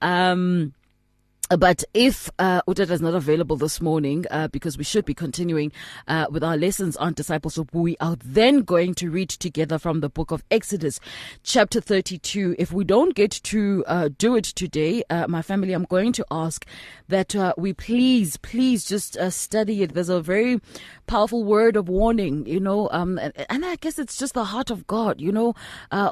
[0.00, 0.72] Um,
[1.50, 5.72] but if uh, is not available this morning, uh, because we should be continuing
[6.08, 10.08] uh, with our lessons on discipleship, we are then going to read together from the
[10.08, 11.00] book of Exodus,
[11.42, 12.56] chapter 32.
[12.58, 16.24] If we don't get to uh, do it today, uh, my family, I'm going to
[16.30, 16.64] ask
[17.08, 19.92] that uh, we please, please just uh, study it.
[19.92, 20.62] There's a very
[21.06, 24.70] powerful word of warning, you know, um, and, and I guess it's just the heart
[24.70, 25.54] of God, you know,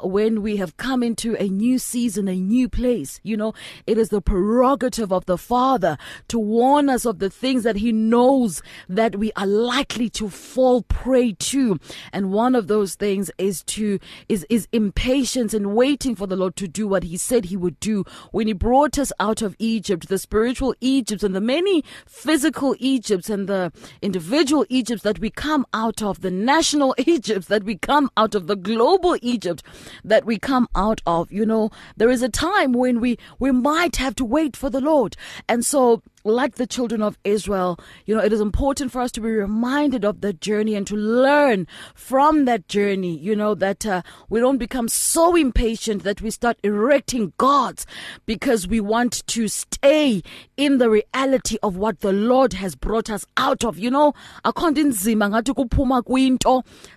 [0.03, 3.55] when we have come into a new season, a new place, you know,
[3.87, 5.97] it is the prerogative of the Father
[6.27, 10.83] to warn us of the things that He knows that we are likely to fall
[10.83, 11.79] prey to.
[12.11, 13.99] And one of those things is to,
[14.29, 17.79] is, is impatience and waiting for the Lord to do what He said He would
[17.79, 22.75] do when He brought us out of Egypt, the spiritual Egypt and the many physical
[22.79, 23.71] Egypts and the
[24.01, 28.47] individual Egypts that we come out of, the national Egypts that we come out of,
[28.47, 29.63] the global Egypt
[30.03, 31.31] that we come out of.
[31.31, 34.81] You know, there is a time when we, we might have to wait for the
[34.81, 35.12] Lord.
[35.47, 39.21] And so like the children of Israel, you know, it is important for us to
[39.21, 44.01] be reminded of that journey and to learn from that journey, you know, that uh,
[44.29, 47.85] we don't become so impatient that we start erecting gods
[48.25, 50.21] because we want to stay
[50.55, 53.77] in the reality of what the Lord has brought us out of.
[53.77, 54.13] You know,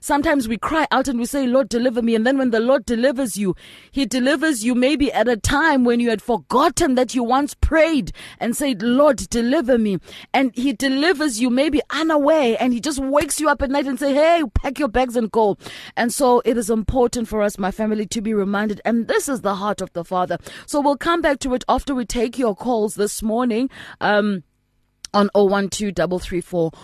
[0.00, 2.14] sometimes we cry out and we say, Lord, deliver me.
[2.14, 3.56] And then when the Lord delivers you,
[3.90, 8.12] He delivers you maybe at a time when you had forgotten that you once prayed
[8.38, 9.98] and said, Lord, Lord, deliver me.
[10.32, 13.98] And he delivers you maybe unaware and he just wakes you up at night and
[13.98, 15.56] say, hey, pack your bags and go.
[15.96, 18.80] And so it is important for us, my family, to be reminded.
[18.84, 20.38] And this is the heart of the Father.
[20.66, 23.70] So we'll come back to it after we take your calls this morning.
[24.00, 24.42] Um,
[25.16, 26.74] on 012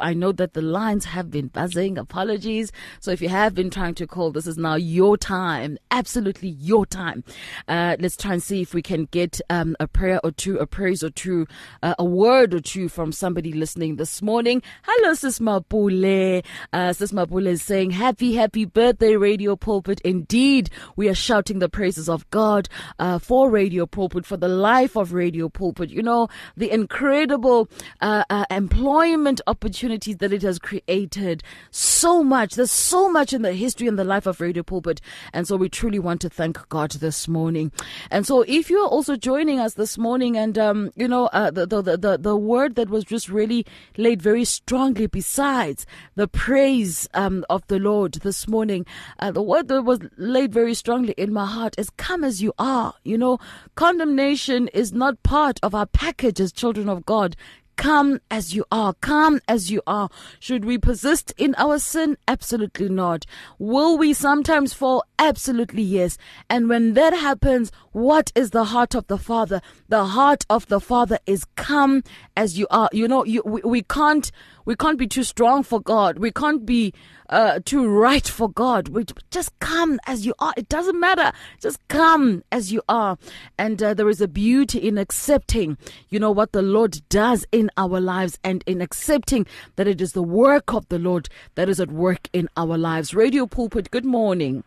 [0.00, 1.98] I know that the lines have been buzzing.
[1.98, 2.70] Apologies.
[3.00, 5.76] So if you have been trying to call, this is now your time.
[5.90, 7.24] Absolutely your time.
[7.66, 10.68] Uh, let's try and see if we can get um, a prayer or two, a
[10.68, 11.48] praise or two,
[11.82, 14.62] uh, a word or two from somebody listening this morning.
[14.84, 16.44] Hello, Sis Mapule.
[16.72, 20.00] Uh, Sis Mapule is saying, Happy, happy birthday, Radio Pulpit.
[20.02, 22.68] Indeed, we are shouting the praises of God
[23.00, 25.90] uh, for Radio Pulpit, for the life of Radio Pulpit.
[25.90, 27.66] You know, the incredible incredible
[28.02, 31.42] uh, uh, employment opportunities that it has created.
[31.70, 32.54] So much.
[32.54, 35.00] There's so much in the history and the life of Radio Pulpit.
[35.32, 37.72] And so we truly want to thank God this morning.
[38.10, 41.64] And so if you're also joining us this morning and, um, you know, uh, the,
[41.64, 43.64] the, the, the word that was just really
[43.96, 45.86] laid very strongly besides
[46.16, 48.84] the praise um, of the Lord this morning,
[49.20, 52.52] uh, the word that was laid very strongly in my heart is come as you
[52.58, 52.92] are.
[53.04, 53.38] You know,
[53.74, 57.36] condemnation is not part of our package as children of God.
[57.76, 58.94] Come as you are.
[58.94, 60.08] Come as you are.
[60.40, 62.16] Should we persist in our sin?
[62.26, 63.26] Absolutely not.
[63.58, 65.04] Will we sometimes fall?
[65.18, 66.16] Absolutely yes.
[66.48, 69.60] And when that happens, what is the heart of the Father?
[69.88, 72.02] The heart of the Father is come
[72.36, 72.88] as you are.
[72.92, 74.32] You know, you, we, we can't
[74.66, 76.18] we can't be too strong for God.
[76.18, 76.92] We can't be
[77.30, 78.88] uh, too right for God.
[78.88, 80.52] We just come as you are.
[80.56, 81.32] It doesn't matter.
[81.60, 83.16] Just come as you are.
[83.56, 85.78] And uh, there is a beauty in accepting,
[86.10, 89.46] you know, what the Lord does in our lives and in accepting
[89.76, 93.14] that it is the work of the Lord that is at work in our lives.
[93.14, 94.64] Radio Pulpit, good morning.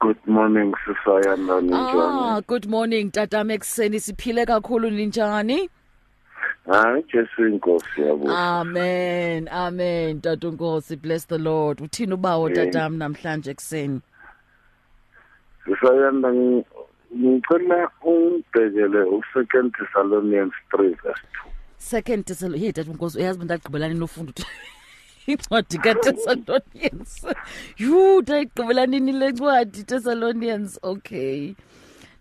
[0.00, 1.70] Good morning, Sisayanda.
[1.72, 4.00] Ah, good morning, Tata Mekseni.
[4.00, 5.68] Siphile kakhulu ninjani?
[6.66, 8.30] Hayi jesu inkosi yabo.
[8.30, 11.78] Amen amen tata unkosi bless the lord.
[11.80, 14.00] Uthini ubawo tatam namhlanje ekuseni?
[15.64, 21.50] Sisayanda ngicela ungibhekele u-second thessalonians three verse two.
[21.78, 24.32] Second thessalonians hey tata unkosi uyazi bendagqibelani nofunda
[25.26, 27.26] incwadi kathessalonians.
[27.78, 30.78] Yu ndayigqibela nini le ncwadi thessalonians?
[30.82, 31.54] Okay.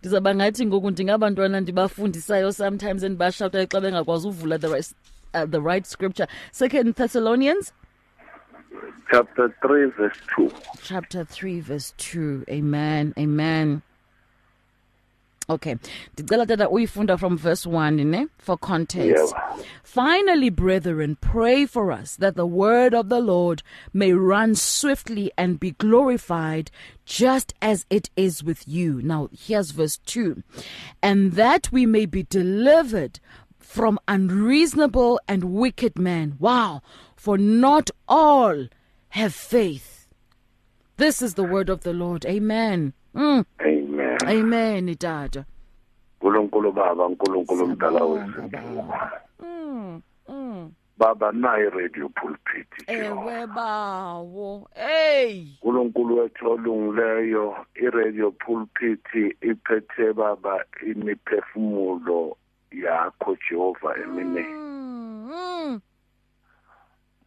[0.01, 4.93] Ndizawuba ngathi ngoku ndingabantwana ndibafundisayo sometimes endibashawutayo xa bengakwazi uvula the right,
[5.33, 6.27] uh, the right scripture.
[6.51, 7.73] Second thessalonians?
[9.11, 10.49] Chapter 3 verse 2
[10.81, 13.13] chapter 3 verse 2 amen.
[13.17, 13.81] Amen
[15.49, 15.75] Okay.
[16.15, 19.33] Ndicela tata uyifunda from verse 1 ne for context.
[19.33, 19.57] Yeah.
[19.83, 23.63] Finally brethren pray for us that the word of the Lord
[23.93, 26.71] may run swiftly and be glorified
[27.05, 29.01] just as it is with you.
[29.01, 30.43] Now here's verse 2.
[31.01, 33.19] And that we may be delivered
[33.57, 36.35] from unreasonable and wicked men.
[36.39, 36.81] Wow.
[37.15, 38.67] For not all
[39.09, 40.07] have faith.
[40.97, 42.25] This is the word of the Lord.
[42.25, 42.93] Amen.
[43.15, 43.45] Mm.
[43.61, 43.80] amen
[44.27, 45.45] Amen, Dada.
[46.21, 49.11] nkulunkulu baba nkulunkulu mdala Baba.
[49.39, 50.71] Mm, mm.
[50.97, 54.69] baba nayi radio pulpit Ewe bawo.
[54.75, 55.45] Hey.
[55.57, 59.05] nkulunkulu wethu olungileyo i-radio pulpit
[59.41, 62.37] iphethe baba imiphefumulo
[62.71, 65.81] yakho jehova eminengi Mm, mm.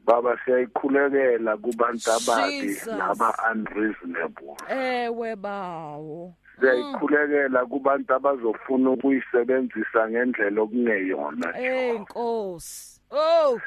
[0.05, 2.87] baba siyayikhulekela kubantu ababi Jesus.
[2.87, 6.35] naba-unreasonable Ewe bawo.
[6.61, 13.01] Siyayikhulekela kubantu abazofuna ukuyisebenzisa ngendlela okungeyona Hey Nkosi.
[13.11, 13.61] Oh,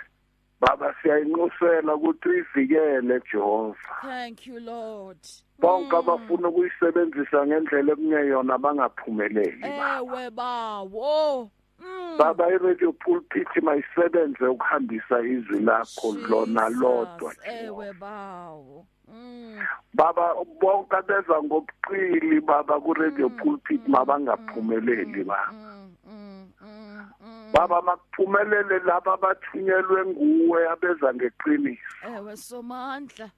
[0.59, 5.17] baba siyayinxusela ukuthi uyivikele jehova thank you Lord.
[5.59, 9.97] bonke abafuna ukuyisebenzisa ngendlela ekungeyona bangaphumeleli baba.
[9.97, 11.51] Ewe bawo.
[11.79, 12.17] Mm.
[12.17, 18.85] baba i-radio pulpit mayisebenze ukuhambisa izwi lakho lona lodwa Ewe bawo.
[19.07, 19.59] Mm.
[19.93, 27.51] baba bonke abeza ngobuqili baba ku-radio pulpit mabangaphumeleli baba Mm, mm, mm.
[27.53, 31.81] baba makuphumelele laba abathunyelwe nguwe abeza ngeqiniso
[32.17, 33.29] Ewe somandla.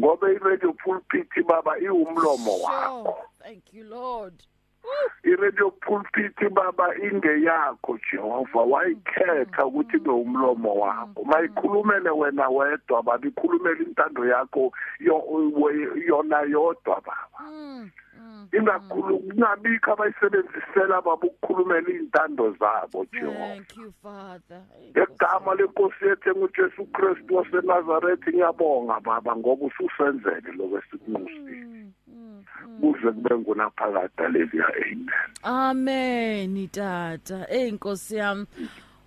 [0.00, 4.34] Ngoba i-radio pulpit baba iwumlomo wakho Thank you Lord.
[5.24, 8.60] I-radio pulpit baba ingeyakho jehova.
[8.62, 11.24] Wayikhetha ukuthi ibe umlomo wakho.
[11.24, 13.26] Mayikhulumele wena wedwa baba.
[13.28, 15.24] Ikhulumele intando yakho yo-
[15.56, 17.40] we- yona yodwa baba.
[17.50, 18.48] Mm, mm.
[18.52, 24.62] ingakhulu kungabikho abayisebenzisela baba ukukhulumela iy'ntando zabo jehova Thank you Father.
[24.78, 31.92] Hey, ngegama lenkosi yethu engujesu kristu wasenazaretha ngiyabonga baba ngoba ususenzele lokho esikunqusile Mm, mm,
[32.06, 32.07] mm.
[32.80, 35.08] Kuze kube ngunaphakade aleluya amen
[35.44, 37.46] Amen, Tata.
[37.48, 38.48] Hey, Nkosi yam.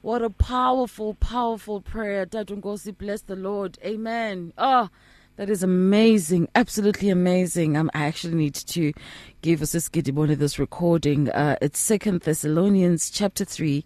[0.02, 2.26] What a powerful, powerful prayer.
[2.26, 3.78] Tata Nkosi, bless the Lord.
[3.86, 4.54] Amen.
[4.58, 4.90] Oh,
[5.36, 6.48] that is amazing.
[6.56, 7.76] Absolutely amazing.
[7.78, 8.94] Um, I actually need to
[9.42, 11.30] give us this recording.
[11.30, 13.84] Uh, it's Second Thessalonians chapter 3,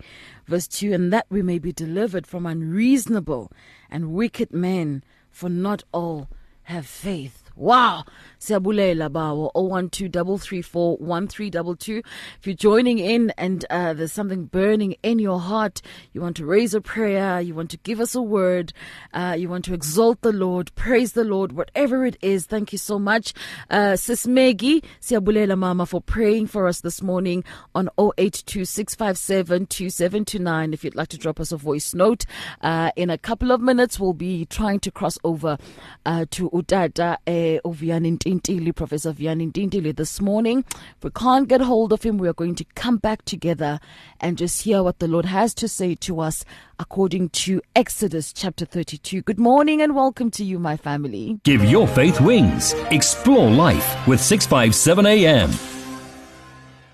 [0.48, 3.52] verse 2, and that we may be delivered from unreasonable
[3.89, 6.30] and wicked men, for not all
[6.64, 7.45] have faith.
[7.56, 8.03] Wow.
[8.39, 12.03] Siyabulela bawo 0123341322.
[12.39, 15.82] If you're joining in and uh, there's something burning in your heart,
[16.12, 18.74] you want to raise a prayer, you want to give us a word,
[19.14, 22.45] uh, you want to exalt the Lord, praise the Lord, whatever it is.
[22.45, 23.34] Thank you so much.
[23.70, 30.74] Uh, Sis Maggie, siyabulela mama for praying for us this morning on 0826572729.
[30.74, 32.26] If you'd like to drop us a voice note,
[32.62, 35.58] uh, in a couple of minutes we'll be trying to cross over
[36.06, 37.18] uh, to Utata
[37.64, 40.64] uh, Vianney Ntintili, Professor Vianney Ntintili this morning.
[40.98, 43.80] If we can't get hold of him, we are going to come back together
[44.20, 46.43] and just hear what the Lord has to say to us
[46.80, 49.22] according to Exodus chapter 32.
[49.22, 51.39] Good morning and welcome to you, my family.
[51.43, 52.74] Give your faith wings.
[52.91, 55.52] Explore life with 657 AM.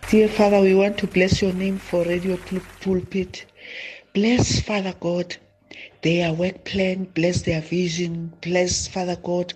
[0.09, 3.45] Dear Father, we want to bless your name for Radio Pul- Pulpit.
[4.13, 5.37] Bless, Father God,
[6.01, 9.53] their work plan, bless their vision, bless, Father God,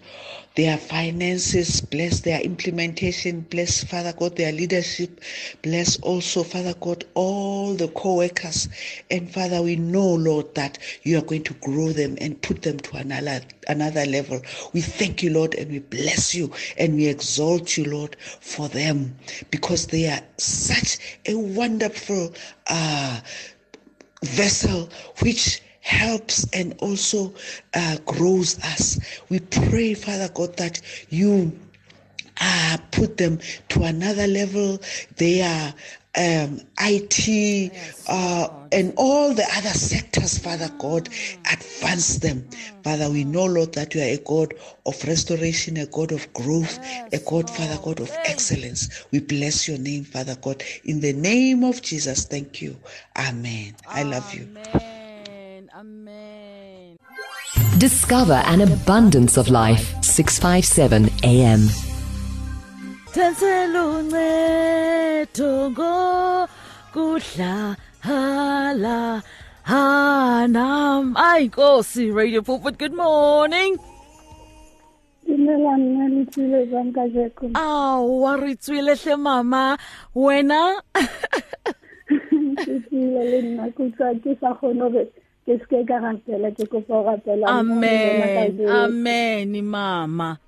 [0.55, 5.19] their finances, bless their implementation, bless, Father God, their leadership,
[5.63, 8.69] bless also, Father God, all the co workers.
[9.11, 12.79] And Father, we know, Lord, that you are going to grow them and put them
[12.79, 14.41] to another, another level.
[14.73, 19.17] We thank you, Lord, and we bless you and we exalt you, Lord, for them
[19.51, 22.33] because they are such a wonderful
[22.67, 23.19] uh,
[24.23, 24.89] vessel
[25.21, 27.31] which helps and also
[27.75, 28.99] uh, grows us.
[29.29, 31.57] We pray, Father God, that you
[32.41, 34.79] uh, put them to another level.
[35.17, 35.73] They are
[36.17, 37.71] um, IT
[38.07, 41.07] uh, and all the other sectors, Father God,
[41.51, 42.47] advance them.
[42.83, 44.55] Father, we know, Lord, that you are a God
[44.87, 46.79] of restoration, a God of growth,
[47.13, 49.05] a God, Father God, of excellence.
[49.11, 50.63] We bless your name, Father God.
[50.83, 52.75] In the name of Jesus, thank you.
[53.15, 53.75] Amen.
[53.87, 54.47] I love you.
[55.75, 56.95] Amen.
[56.95, 57.79] Amen.
[57.79, 59.93] Discover an abundance of life.
[60.01, 61.67] 657 AM.
[63.11, 65.71] Thansela uncedo
[66.95, 67.59] ngokudlala
[69.67, 71.13] hanam.
[71.17, 72.77] Ay Nkosi Radio Pulpit.
[72.77, 73.75] Good morning.
[75.27, 79.77] dumela nna le tswile jang ka jeko aowa re tswile hle mama
[80.15, 80.61] wena
[82.63, 86.65] ke tswile le nna ke utlwa ke sa kgone gore ke seke ka rapela ke
[86.65, 90.39] kopa go amen amen mama.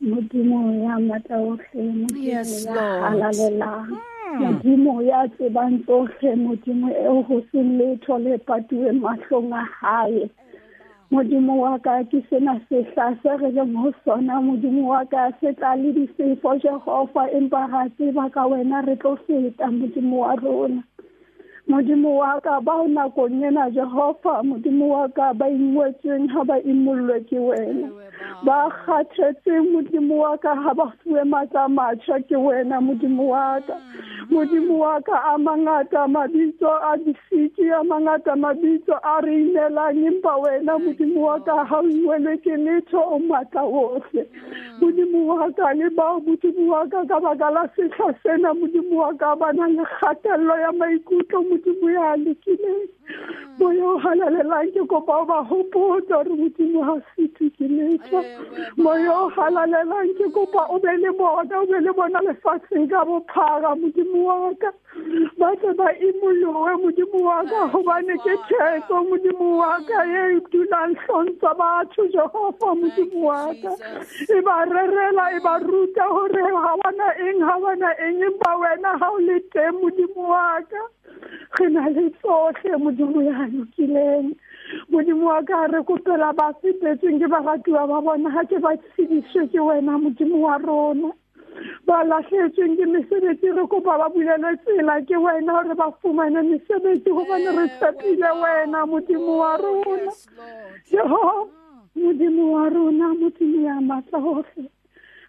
[0.00, 3.02] Modimo ya matla otlhe modimo ya Lord.
[3.02, 4.38] halalelang hmm.
[4.42, 10.30] modimo ya tsebang tsotlhe modimo eo go seng letho le patuwe mahlong a gae
[11.10, 13.74] modimo wa ka ke sena sehla se re leng
[14.06, 14.38] sona.
[14.38, 16.54] Modimo wa ka se tla le disefo
[17.34, 20.82] empa ga tseba ka wena re tlo feta modimo wa rona
[21.70, 27.20] modimo wa ka bao nakong ena jehova modimo wa ka ba ingwetsweng ha ba imollwe
[27.30, 27.88] ke wena.
[28.42, 33.78] Ba kgathetseng modimo wa ka ha ba fuwe matla matjha ke wena modimo wa ka.
[34.30, 40.34] Modimo wa ka a mangata mabitso a disiki a mangata mabitso a re inelang empa
[40.42, 44.26] wena modimo wa ka ha o ingwele ke letho o matla ohle.
[44.82, 49.14] Modimo wa ka le bao modimo wa ka ka baka la sehla sena modimo wa
[49.14, 52.88] ka ba na le kgatello ya maikutlo modimo ya lekileng
[53.58, 58.20] moyo o halalelang ke kopa o ba hopotsa gore modimo ha setho ke letho
[58.76, 63.04] moyo o halalelang ke kopa o be le bona o be le bona lefatsheng ka
[63.04, 64.70] bophara modimo wa ka
[65.38, 70.94] ba tle ba imolowe modimo wa ka gobane ke theko modimo wa ka e dulang
[71.02, 73.72] tlhontsa batho jehova modimo wa ka
[74.36, 78.96] e ba rerela e ba ruta gore ga bana eng ga bana eng empa wena
[78.98, 80.82] ga o le teng modimo wa ka
[81.58, 84.36] re na le tsohle modimo ya lokileng
[84.90, 89.48] modimo wa ka re kopela ba fetetsweng ke baratuwa ba bona ga ke ba tshediswe
[89.48, 91.10] ke wena modimo wa rona
[91.86, 97.10] ba latlhetsweng ke mesebetsi re kopa ba bulele tsela ke wena gore ba fumane mesebetsi
[97.10, 100.12] gobane re tshepile wena modimo wa rona
[100.90, 101.48] jehova
[101.96, 104.70] modimo wa rona modimo ya matla gohle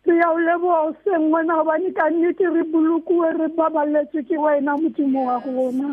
[0.06, 4.38] re ya o leboga o seng wena gobane ka nnete re bolokowe re babaletswe ke
[4.38, 5.90] wena modimo wa rona.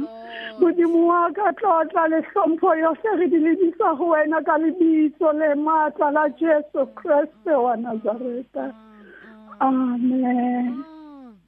[0.61, 5.55] Modimo wa ka tlotla le hlompho yohle re di lebisa go wena ka lebitso le
[5.55, 8.73] matla la jesu kreste wa nazareta.
[9.61, 10.85] Amen.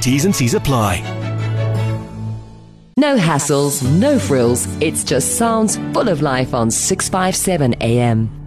[0.00, 1.00] T's and C's apply.
[2.98, 4.66] No hassles, no frills.
[4.80, 8.42] It's just sounds full of life on 657 AM.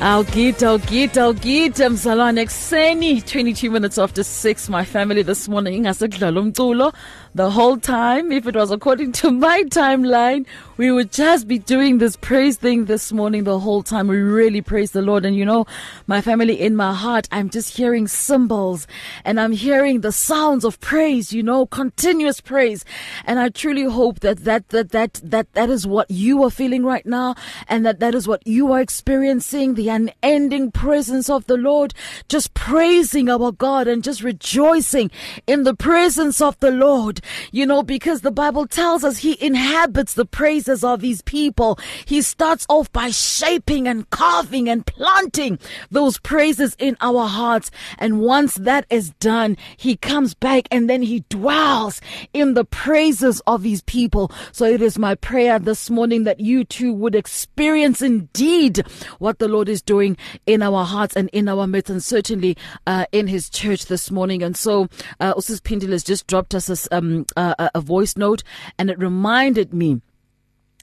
[0.00, 6.92] awugida awugida awugida mzalwane ekuseni 22 minutes after 6 my family this morning ingasekudlala umculo
[7.36, 10.46] the whole time if it was according to my timeline
[10.78, 14.08] we would just be doing this praise thing this morning the whole time.
[14.08, 15.24] We really praise the lord.
[15.24, 15.66] And you know
[16.06, 18.86] my family in my heart i'm just hearing cymbals
[19.24, 22.84] and i'm hearing the sounds of praise you know continuous praise.
[23.24, 26.84] And i truly hope that that that that that that is what you are feeling
[26.84, 27.34] right now
[27.68, 31.94] and that that is what you are experiencing the unending presence of the lord
[32.28, 35.10] just praising our god and just rejoicing
[35.46, 37.20] in the presence of the lord
[37.52, 41.78] you know because the bible tells us he inhabits the praises of his people.
[42.04, 45.58] He starts off by shaping and carving and planting
[45.90, 47.70] those praises in our hearts.
[47.98, 52.00] And once that is done he comes back and then he dwells
[52.32, 54.30] in the praises of his people.
[54.52, 58.78] So it is my prayer this morning that you too would experience indeed
[59.18, 60.16] what the lord is doing
[60.46, 62.56] in our hearts and in our midst and certainly
[62.86, 64.42] uh, in his church this morning.
[64.42, 64.88] And so
[65.20, 68.42] uh, Usis Pindil has just dropped us a, um, a, a voice note
[68.78, 70.00] and it reminded me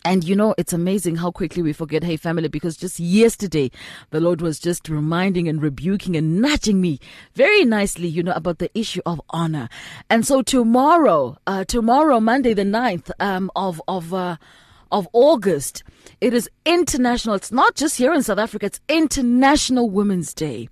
[0.05, 3.71] and you know, it's amazing how quickly we forget, hey, family, because just yesterday,
[4.09, 6.99] the Lord was just reminding and rebuking and nudging me
[7.35, 9.69] very nicely, you know, about the issue of honor.
[10.09, 14.35] And so tomorrow, uh, tomorrow, Monday, the 9th, um, of, of, uh,
[14.91, 15.83] of August,
[16.19, 17.35] it is international.
[17.35, 20.67] It's not just here in South Africa, it's International Women's Day.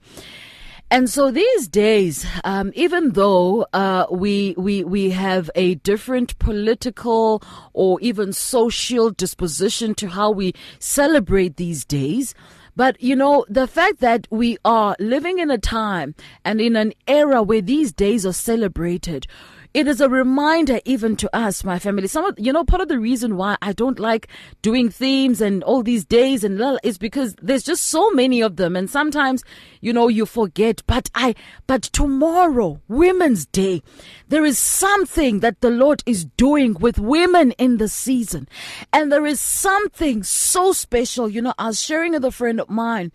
[0.91, 7.41] And so these days, um, even though uh, we we we have a different political
[7.71, 12.35] or even social disposition to how we celebrate these days,
[12.75, 16.13] but you know, the fact that we are living in a time
[16.43, 19.27] and in an era where these days are celebrated
[19.74, 22.07] it is a reminder even to us, my family.
[22.07, 24.28] Some of, you know, part of the reason why I don't like
[24.61, 28.76] doing themes and all these days and is because there's just so many of them.
[28.76, 29.43] And sometimes,
[29.80, 30.82] you know, you forget.
[30.88, 31.36] But I,
[31.67, 33.82] but tomorrow, Women's Day,
[34.28, 38.49] there is something that the Lord is doing with women in the season.
[38.91, 41.30] And there is something so special.
[41.30, 43.13] You know, I was sharing with a friend of mine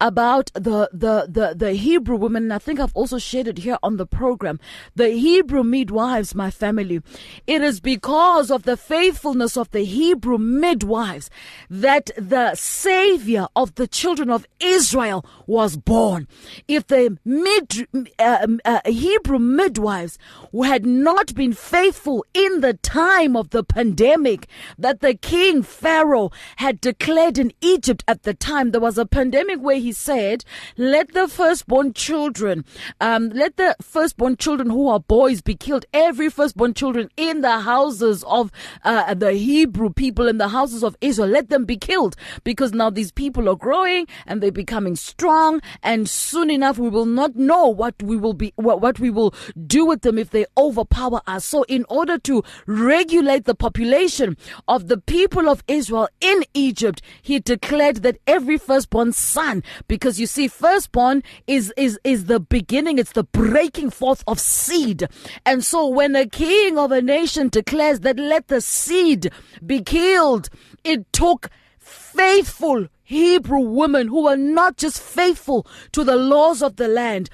[0.00, 2.44] about the, the, the, the Hebrew women.
[2.44, 4.58] And I think I've also shared it here on the program.
[4.94, 7.02] The Hebrew midwife midwives, my family.
[7.48, 11.28] It is because of the faithfulness of the Hebrew midwives
[11.68, 16.28] that the Savior of the children of Israel was born.
[16.68, 17.88] If the mid,
[18.20, 20.18] uh, uh, Hebrew midwives
[20.62, 24.46] had not been faithful in the time of the pandemic
[24.78, 29.58] that the king Pharaoh had declared in Egypt at the time, there was a pandemic
[29.58, 30.44] where he said,
[30.76, 32.64] Let the firstborn children,
[33.00, 37.60] um, let the firstborn children who are boys be killed every firstborn children in the
[37.60, 38.50] houses of
[38.84, 42.90] uh, the Hebrew people, in the houses of Israel, let them be killed because now
[42.90, 47.68] these people are growing and they're becoming strong, and soon enough we will not know
[47.68, 49.34] what we will be, what, what we will
[49.66, 51.44] do with them if they overpower us.
[51.44, 54.36] So, in order to regulate the population
[54.66, 60.26] of the people of Israel in Egypt, he declared that every firstborn son, because you
[60.26, 65.06] see, firstborn is is is the beginning, it's the breaking forth of seed,
[65.44, 69.30] and so when a king of a nation declares that let the seed
[69.64, 70.48] be killed,
[70.84, 71.48] it took
[71.78, 77.30] faithful Hebrew women who were not just faithful to the laws of the land,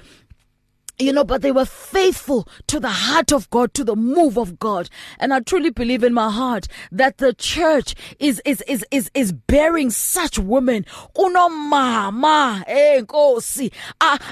[0.99, 4.59] you know, but they were faithful to the heart of God, to the move of
[4.59, 4.89] God.
[5.19, 9.31] And I truly believe in my heart that the church is, is, is, is, is
[9.31, 10.85] bearing such women.
[11.15, 13.71] Unomama, eh, nkosi,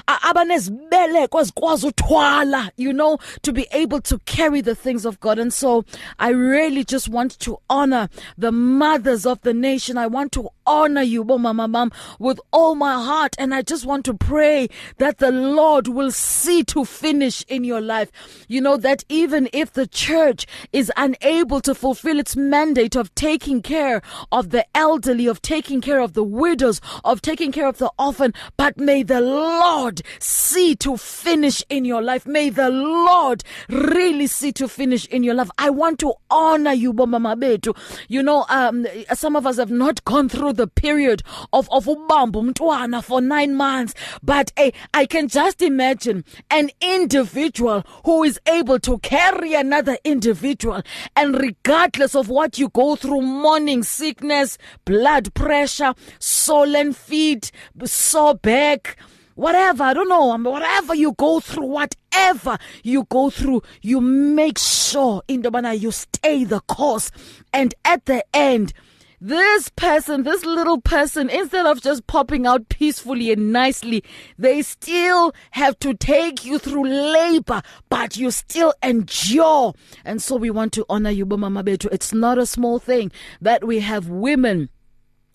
[0.06, 5.38] abanezibeleko ezikwazi uthwala, you know, to be able to carry the things of God.
[5.38, 5.84] And so
[6.18, 8.08] I really just want to honor
[8.38, 9.98] the mothers of the nation.
[9.98, 13.36] I want to honor you, Mama Mom, with all my heart.
[13.38, 17.80] And I just want to pray that the Lord will see to finish in your
[17.80, 18.10] life.
[18.48, 23.62] You know, that even if the church is unable to fulfill its mandate of taking
[23.62, 24.02] care
[24.32, 28.32] of the elderly, of taking care of the widows, of taking care of the orphan,
[28.56, 32.26] but may the Lord see to finish in your life.
[32.26, 35.50] May the Lord really see to finish in your life.
[35.58, 37.76] I want to honor you, Mama Betu.
[38.08, 43.04] You know, um, some of us have not gone through the period of, of ubamba
[43.04, 46.24] for nine months, but eh, I can just imagine
[46.54, 50.82] an individual who is able to carry another individual.
[51.16, 57.50] And regardless of what you go through, morning sickness, blood pressure, swollen feet,
[57.84, 58.96] sore back,
[59.34, 65.22] whatever, I don't know, whatever you go through, whatever you go through, you make sure
[65.26, 67.10] in the you stay the course.
[67.52, 68.72] And at the end,
[69.20, 74.04] this person, this little person, instead of just popping out peacefully and nicely,
[74.38, 79.74] they still have to take you through labor, but you still endure.
[80.04, 81.88] And so we want to honor you, Mama Betu.
[81.92, 83.10] It's not a small thing
[83.40, 84.68] that we have women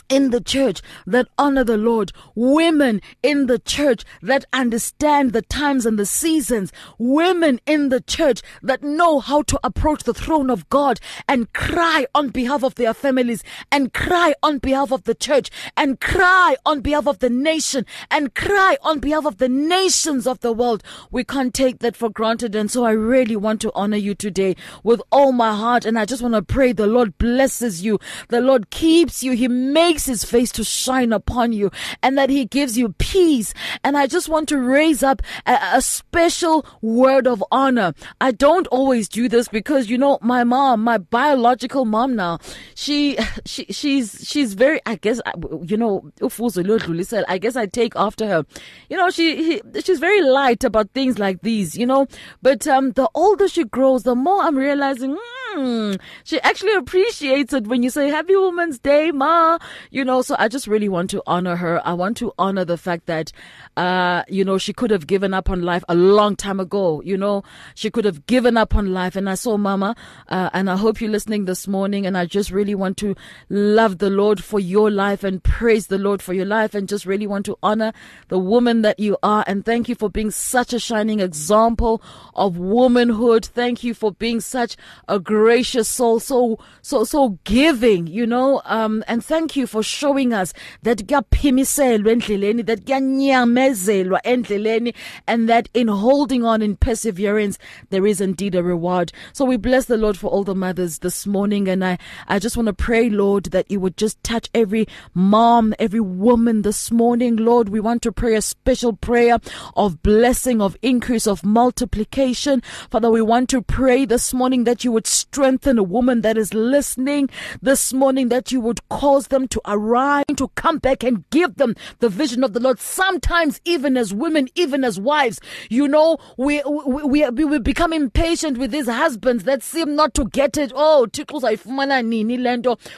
[0.09, 5.85] in the church that honor the Lord, women in the church that understand the times
[5.85, 10.67] and the seasons, women in the church that know how to approach the throne of
[10.69, 15.49] God and cry on behalf of their families and cry on behalf of the church
[15.77, 20.39] and cry on behalf of the nation and cry on behalf of the nations of
[20.39, 20.83] the world.
[21.11, 22.55] We can't take that for granted.
[22.55, 25.85] And so I really want to honor you today with all my heart.
[25.85, 27.99] And I just want to pray the Lord blesses you.
[28.29, 29.33] The Lord keeps you.
[29.33, 31.69] He makes makes his face to shine upon you
[32.01, 33.53] and that he gives you peace.
[33.83, 37.93] And I just want to raise up a, a special word of honor.
[38.21, 42.39] I don't always do this because, you know, my mom, my biological mom now,
[42.75, 45.19] she, she, she's, she's very, I guess,
[45.63, 48.45] you know, I guess I take after her.
[48.89, 52.07] You know, she, he, she's very light about things like these, you know,
[52.41, 55.17] but, um, the older she grows, the more I'm realizing,
[55.55, 59.57] mm, she actually appreciates it when you say Happy Women's Day, Ma.
[59.91, 61.81] You know, so I just really want to honor her.
[61.85, 63.31] I want to honor the fact that,
[63.75, 67.01] uh, you know, she could have given up on life a long time ago.
[67.01, 69.15] You know, she could have given up on life.
[69.15, 69.95] And I saw Mama,
[70.27, 72.05] uh, and I hope you're listening this morning.
[72.05, 73.15] And I just really want to
[73.49, 77.07] love the Lord for your life and praise the Lord for your life and just
[77.07, 77.91] really want to honor
[78.27, 79.43] the woman that you are.
[79.47, 82.01] And thank you for being such a shining example
[82.35, 83.43] of womanhood.
[83.45, 84.77] Thank you for being such
[85.07, 88.61] a gracious soul, so so so giving, you know.
[88.65, 90.53] Um, and thank you for showing us
[90.83, 94.93] that kuyaphimiselwa endleleni, that kuyanyamezelwa endleleni,
[95.27, 97.57] and that in holding on in perseverance
[97.89, 99.11] there is indeed a reward.
[99.33, 102.57] So we bless the Lord for all the mothers this morning, and I I just
[102.57, 107.35] want to pray, Lord, that you would just touch every mom, every woman this morning,
[107.35, 107.69] Lord.
[107.69, 109.39] We want to pray a special prayer
[109.75, 112.61] of blessing, of increase, of multiplication.
[112.89, 116.53] Father, we want to pray this morning that you would strengthen a woman that is
[116.53, 117.29] listening
[117.61, 121.75] this morning, that you would cause them to arise, to come back and give them
[121.99, 122.79] the vision of the Lord.
[122.79, 125.39] Sometimes, even as women, even as wives,
[125.69, 130.25] you know, we, we, we, we become impatient with these husbands that seem not to
[130.25, 130.71] get it.
[130.75, 131.07] Oh,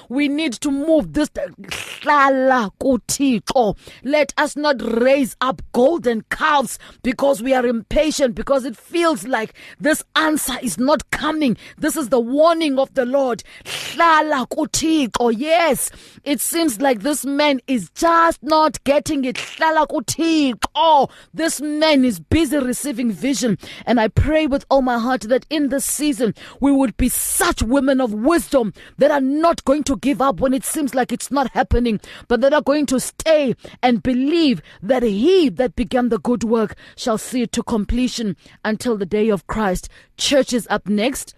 [0.10, 1.30] we need to move this.
[4.04, 9.54] Let us not raise up golden calves because we are impatient, because it feels like
[9.80, 11.58] this answer is not coming.
[11.78, 13.44] This is the warning of the Lord.
[15.42, 15.92] Yes,
[16.24, 19.40] it seems like this man is just not getting it.
[20.76, 23.58] Oh, this man is busy receiving vision.
[23.86, 27.64] And I pray with all my heart that in this season we would be such
[27.64, 31.32] women of wisdom that are not going to give up when it seems like it's
[31.32, 36.20] not happening, but that are going to stay and believe that he that began the
[36.20, 38.36] good work shall see it to completion
[38.66, 39.88] until the day of Christ.
[40.18, 41.34] Church is up next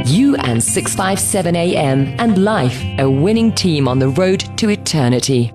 [0.06, 5.52] You and 657 AM and life, a winning team on the road to eternity.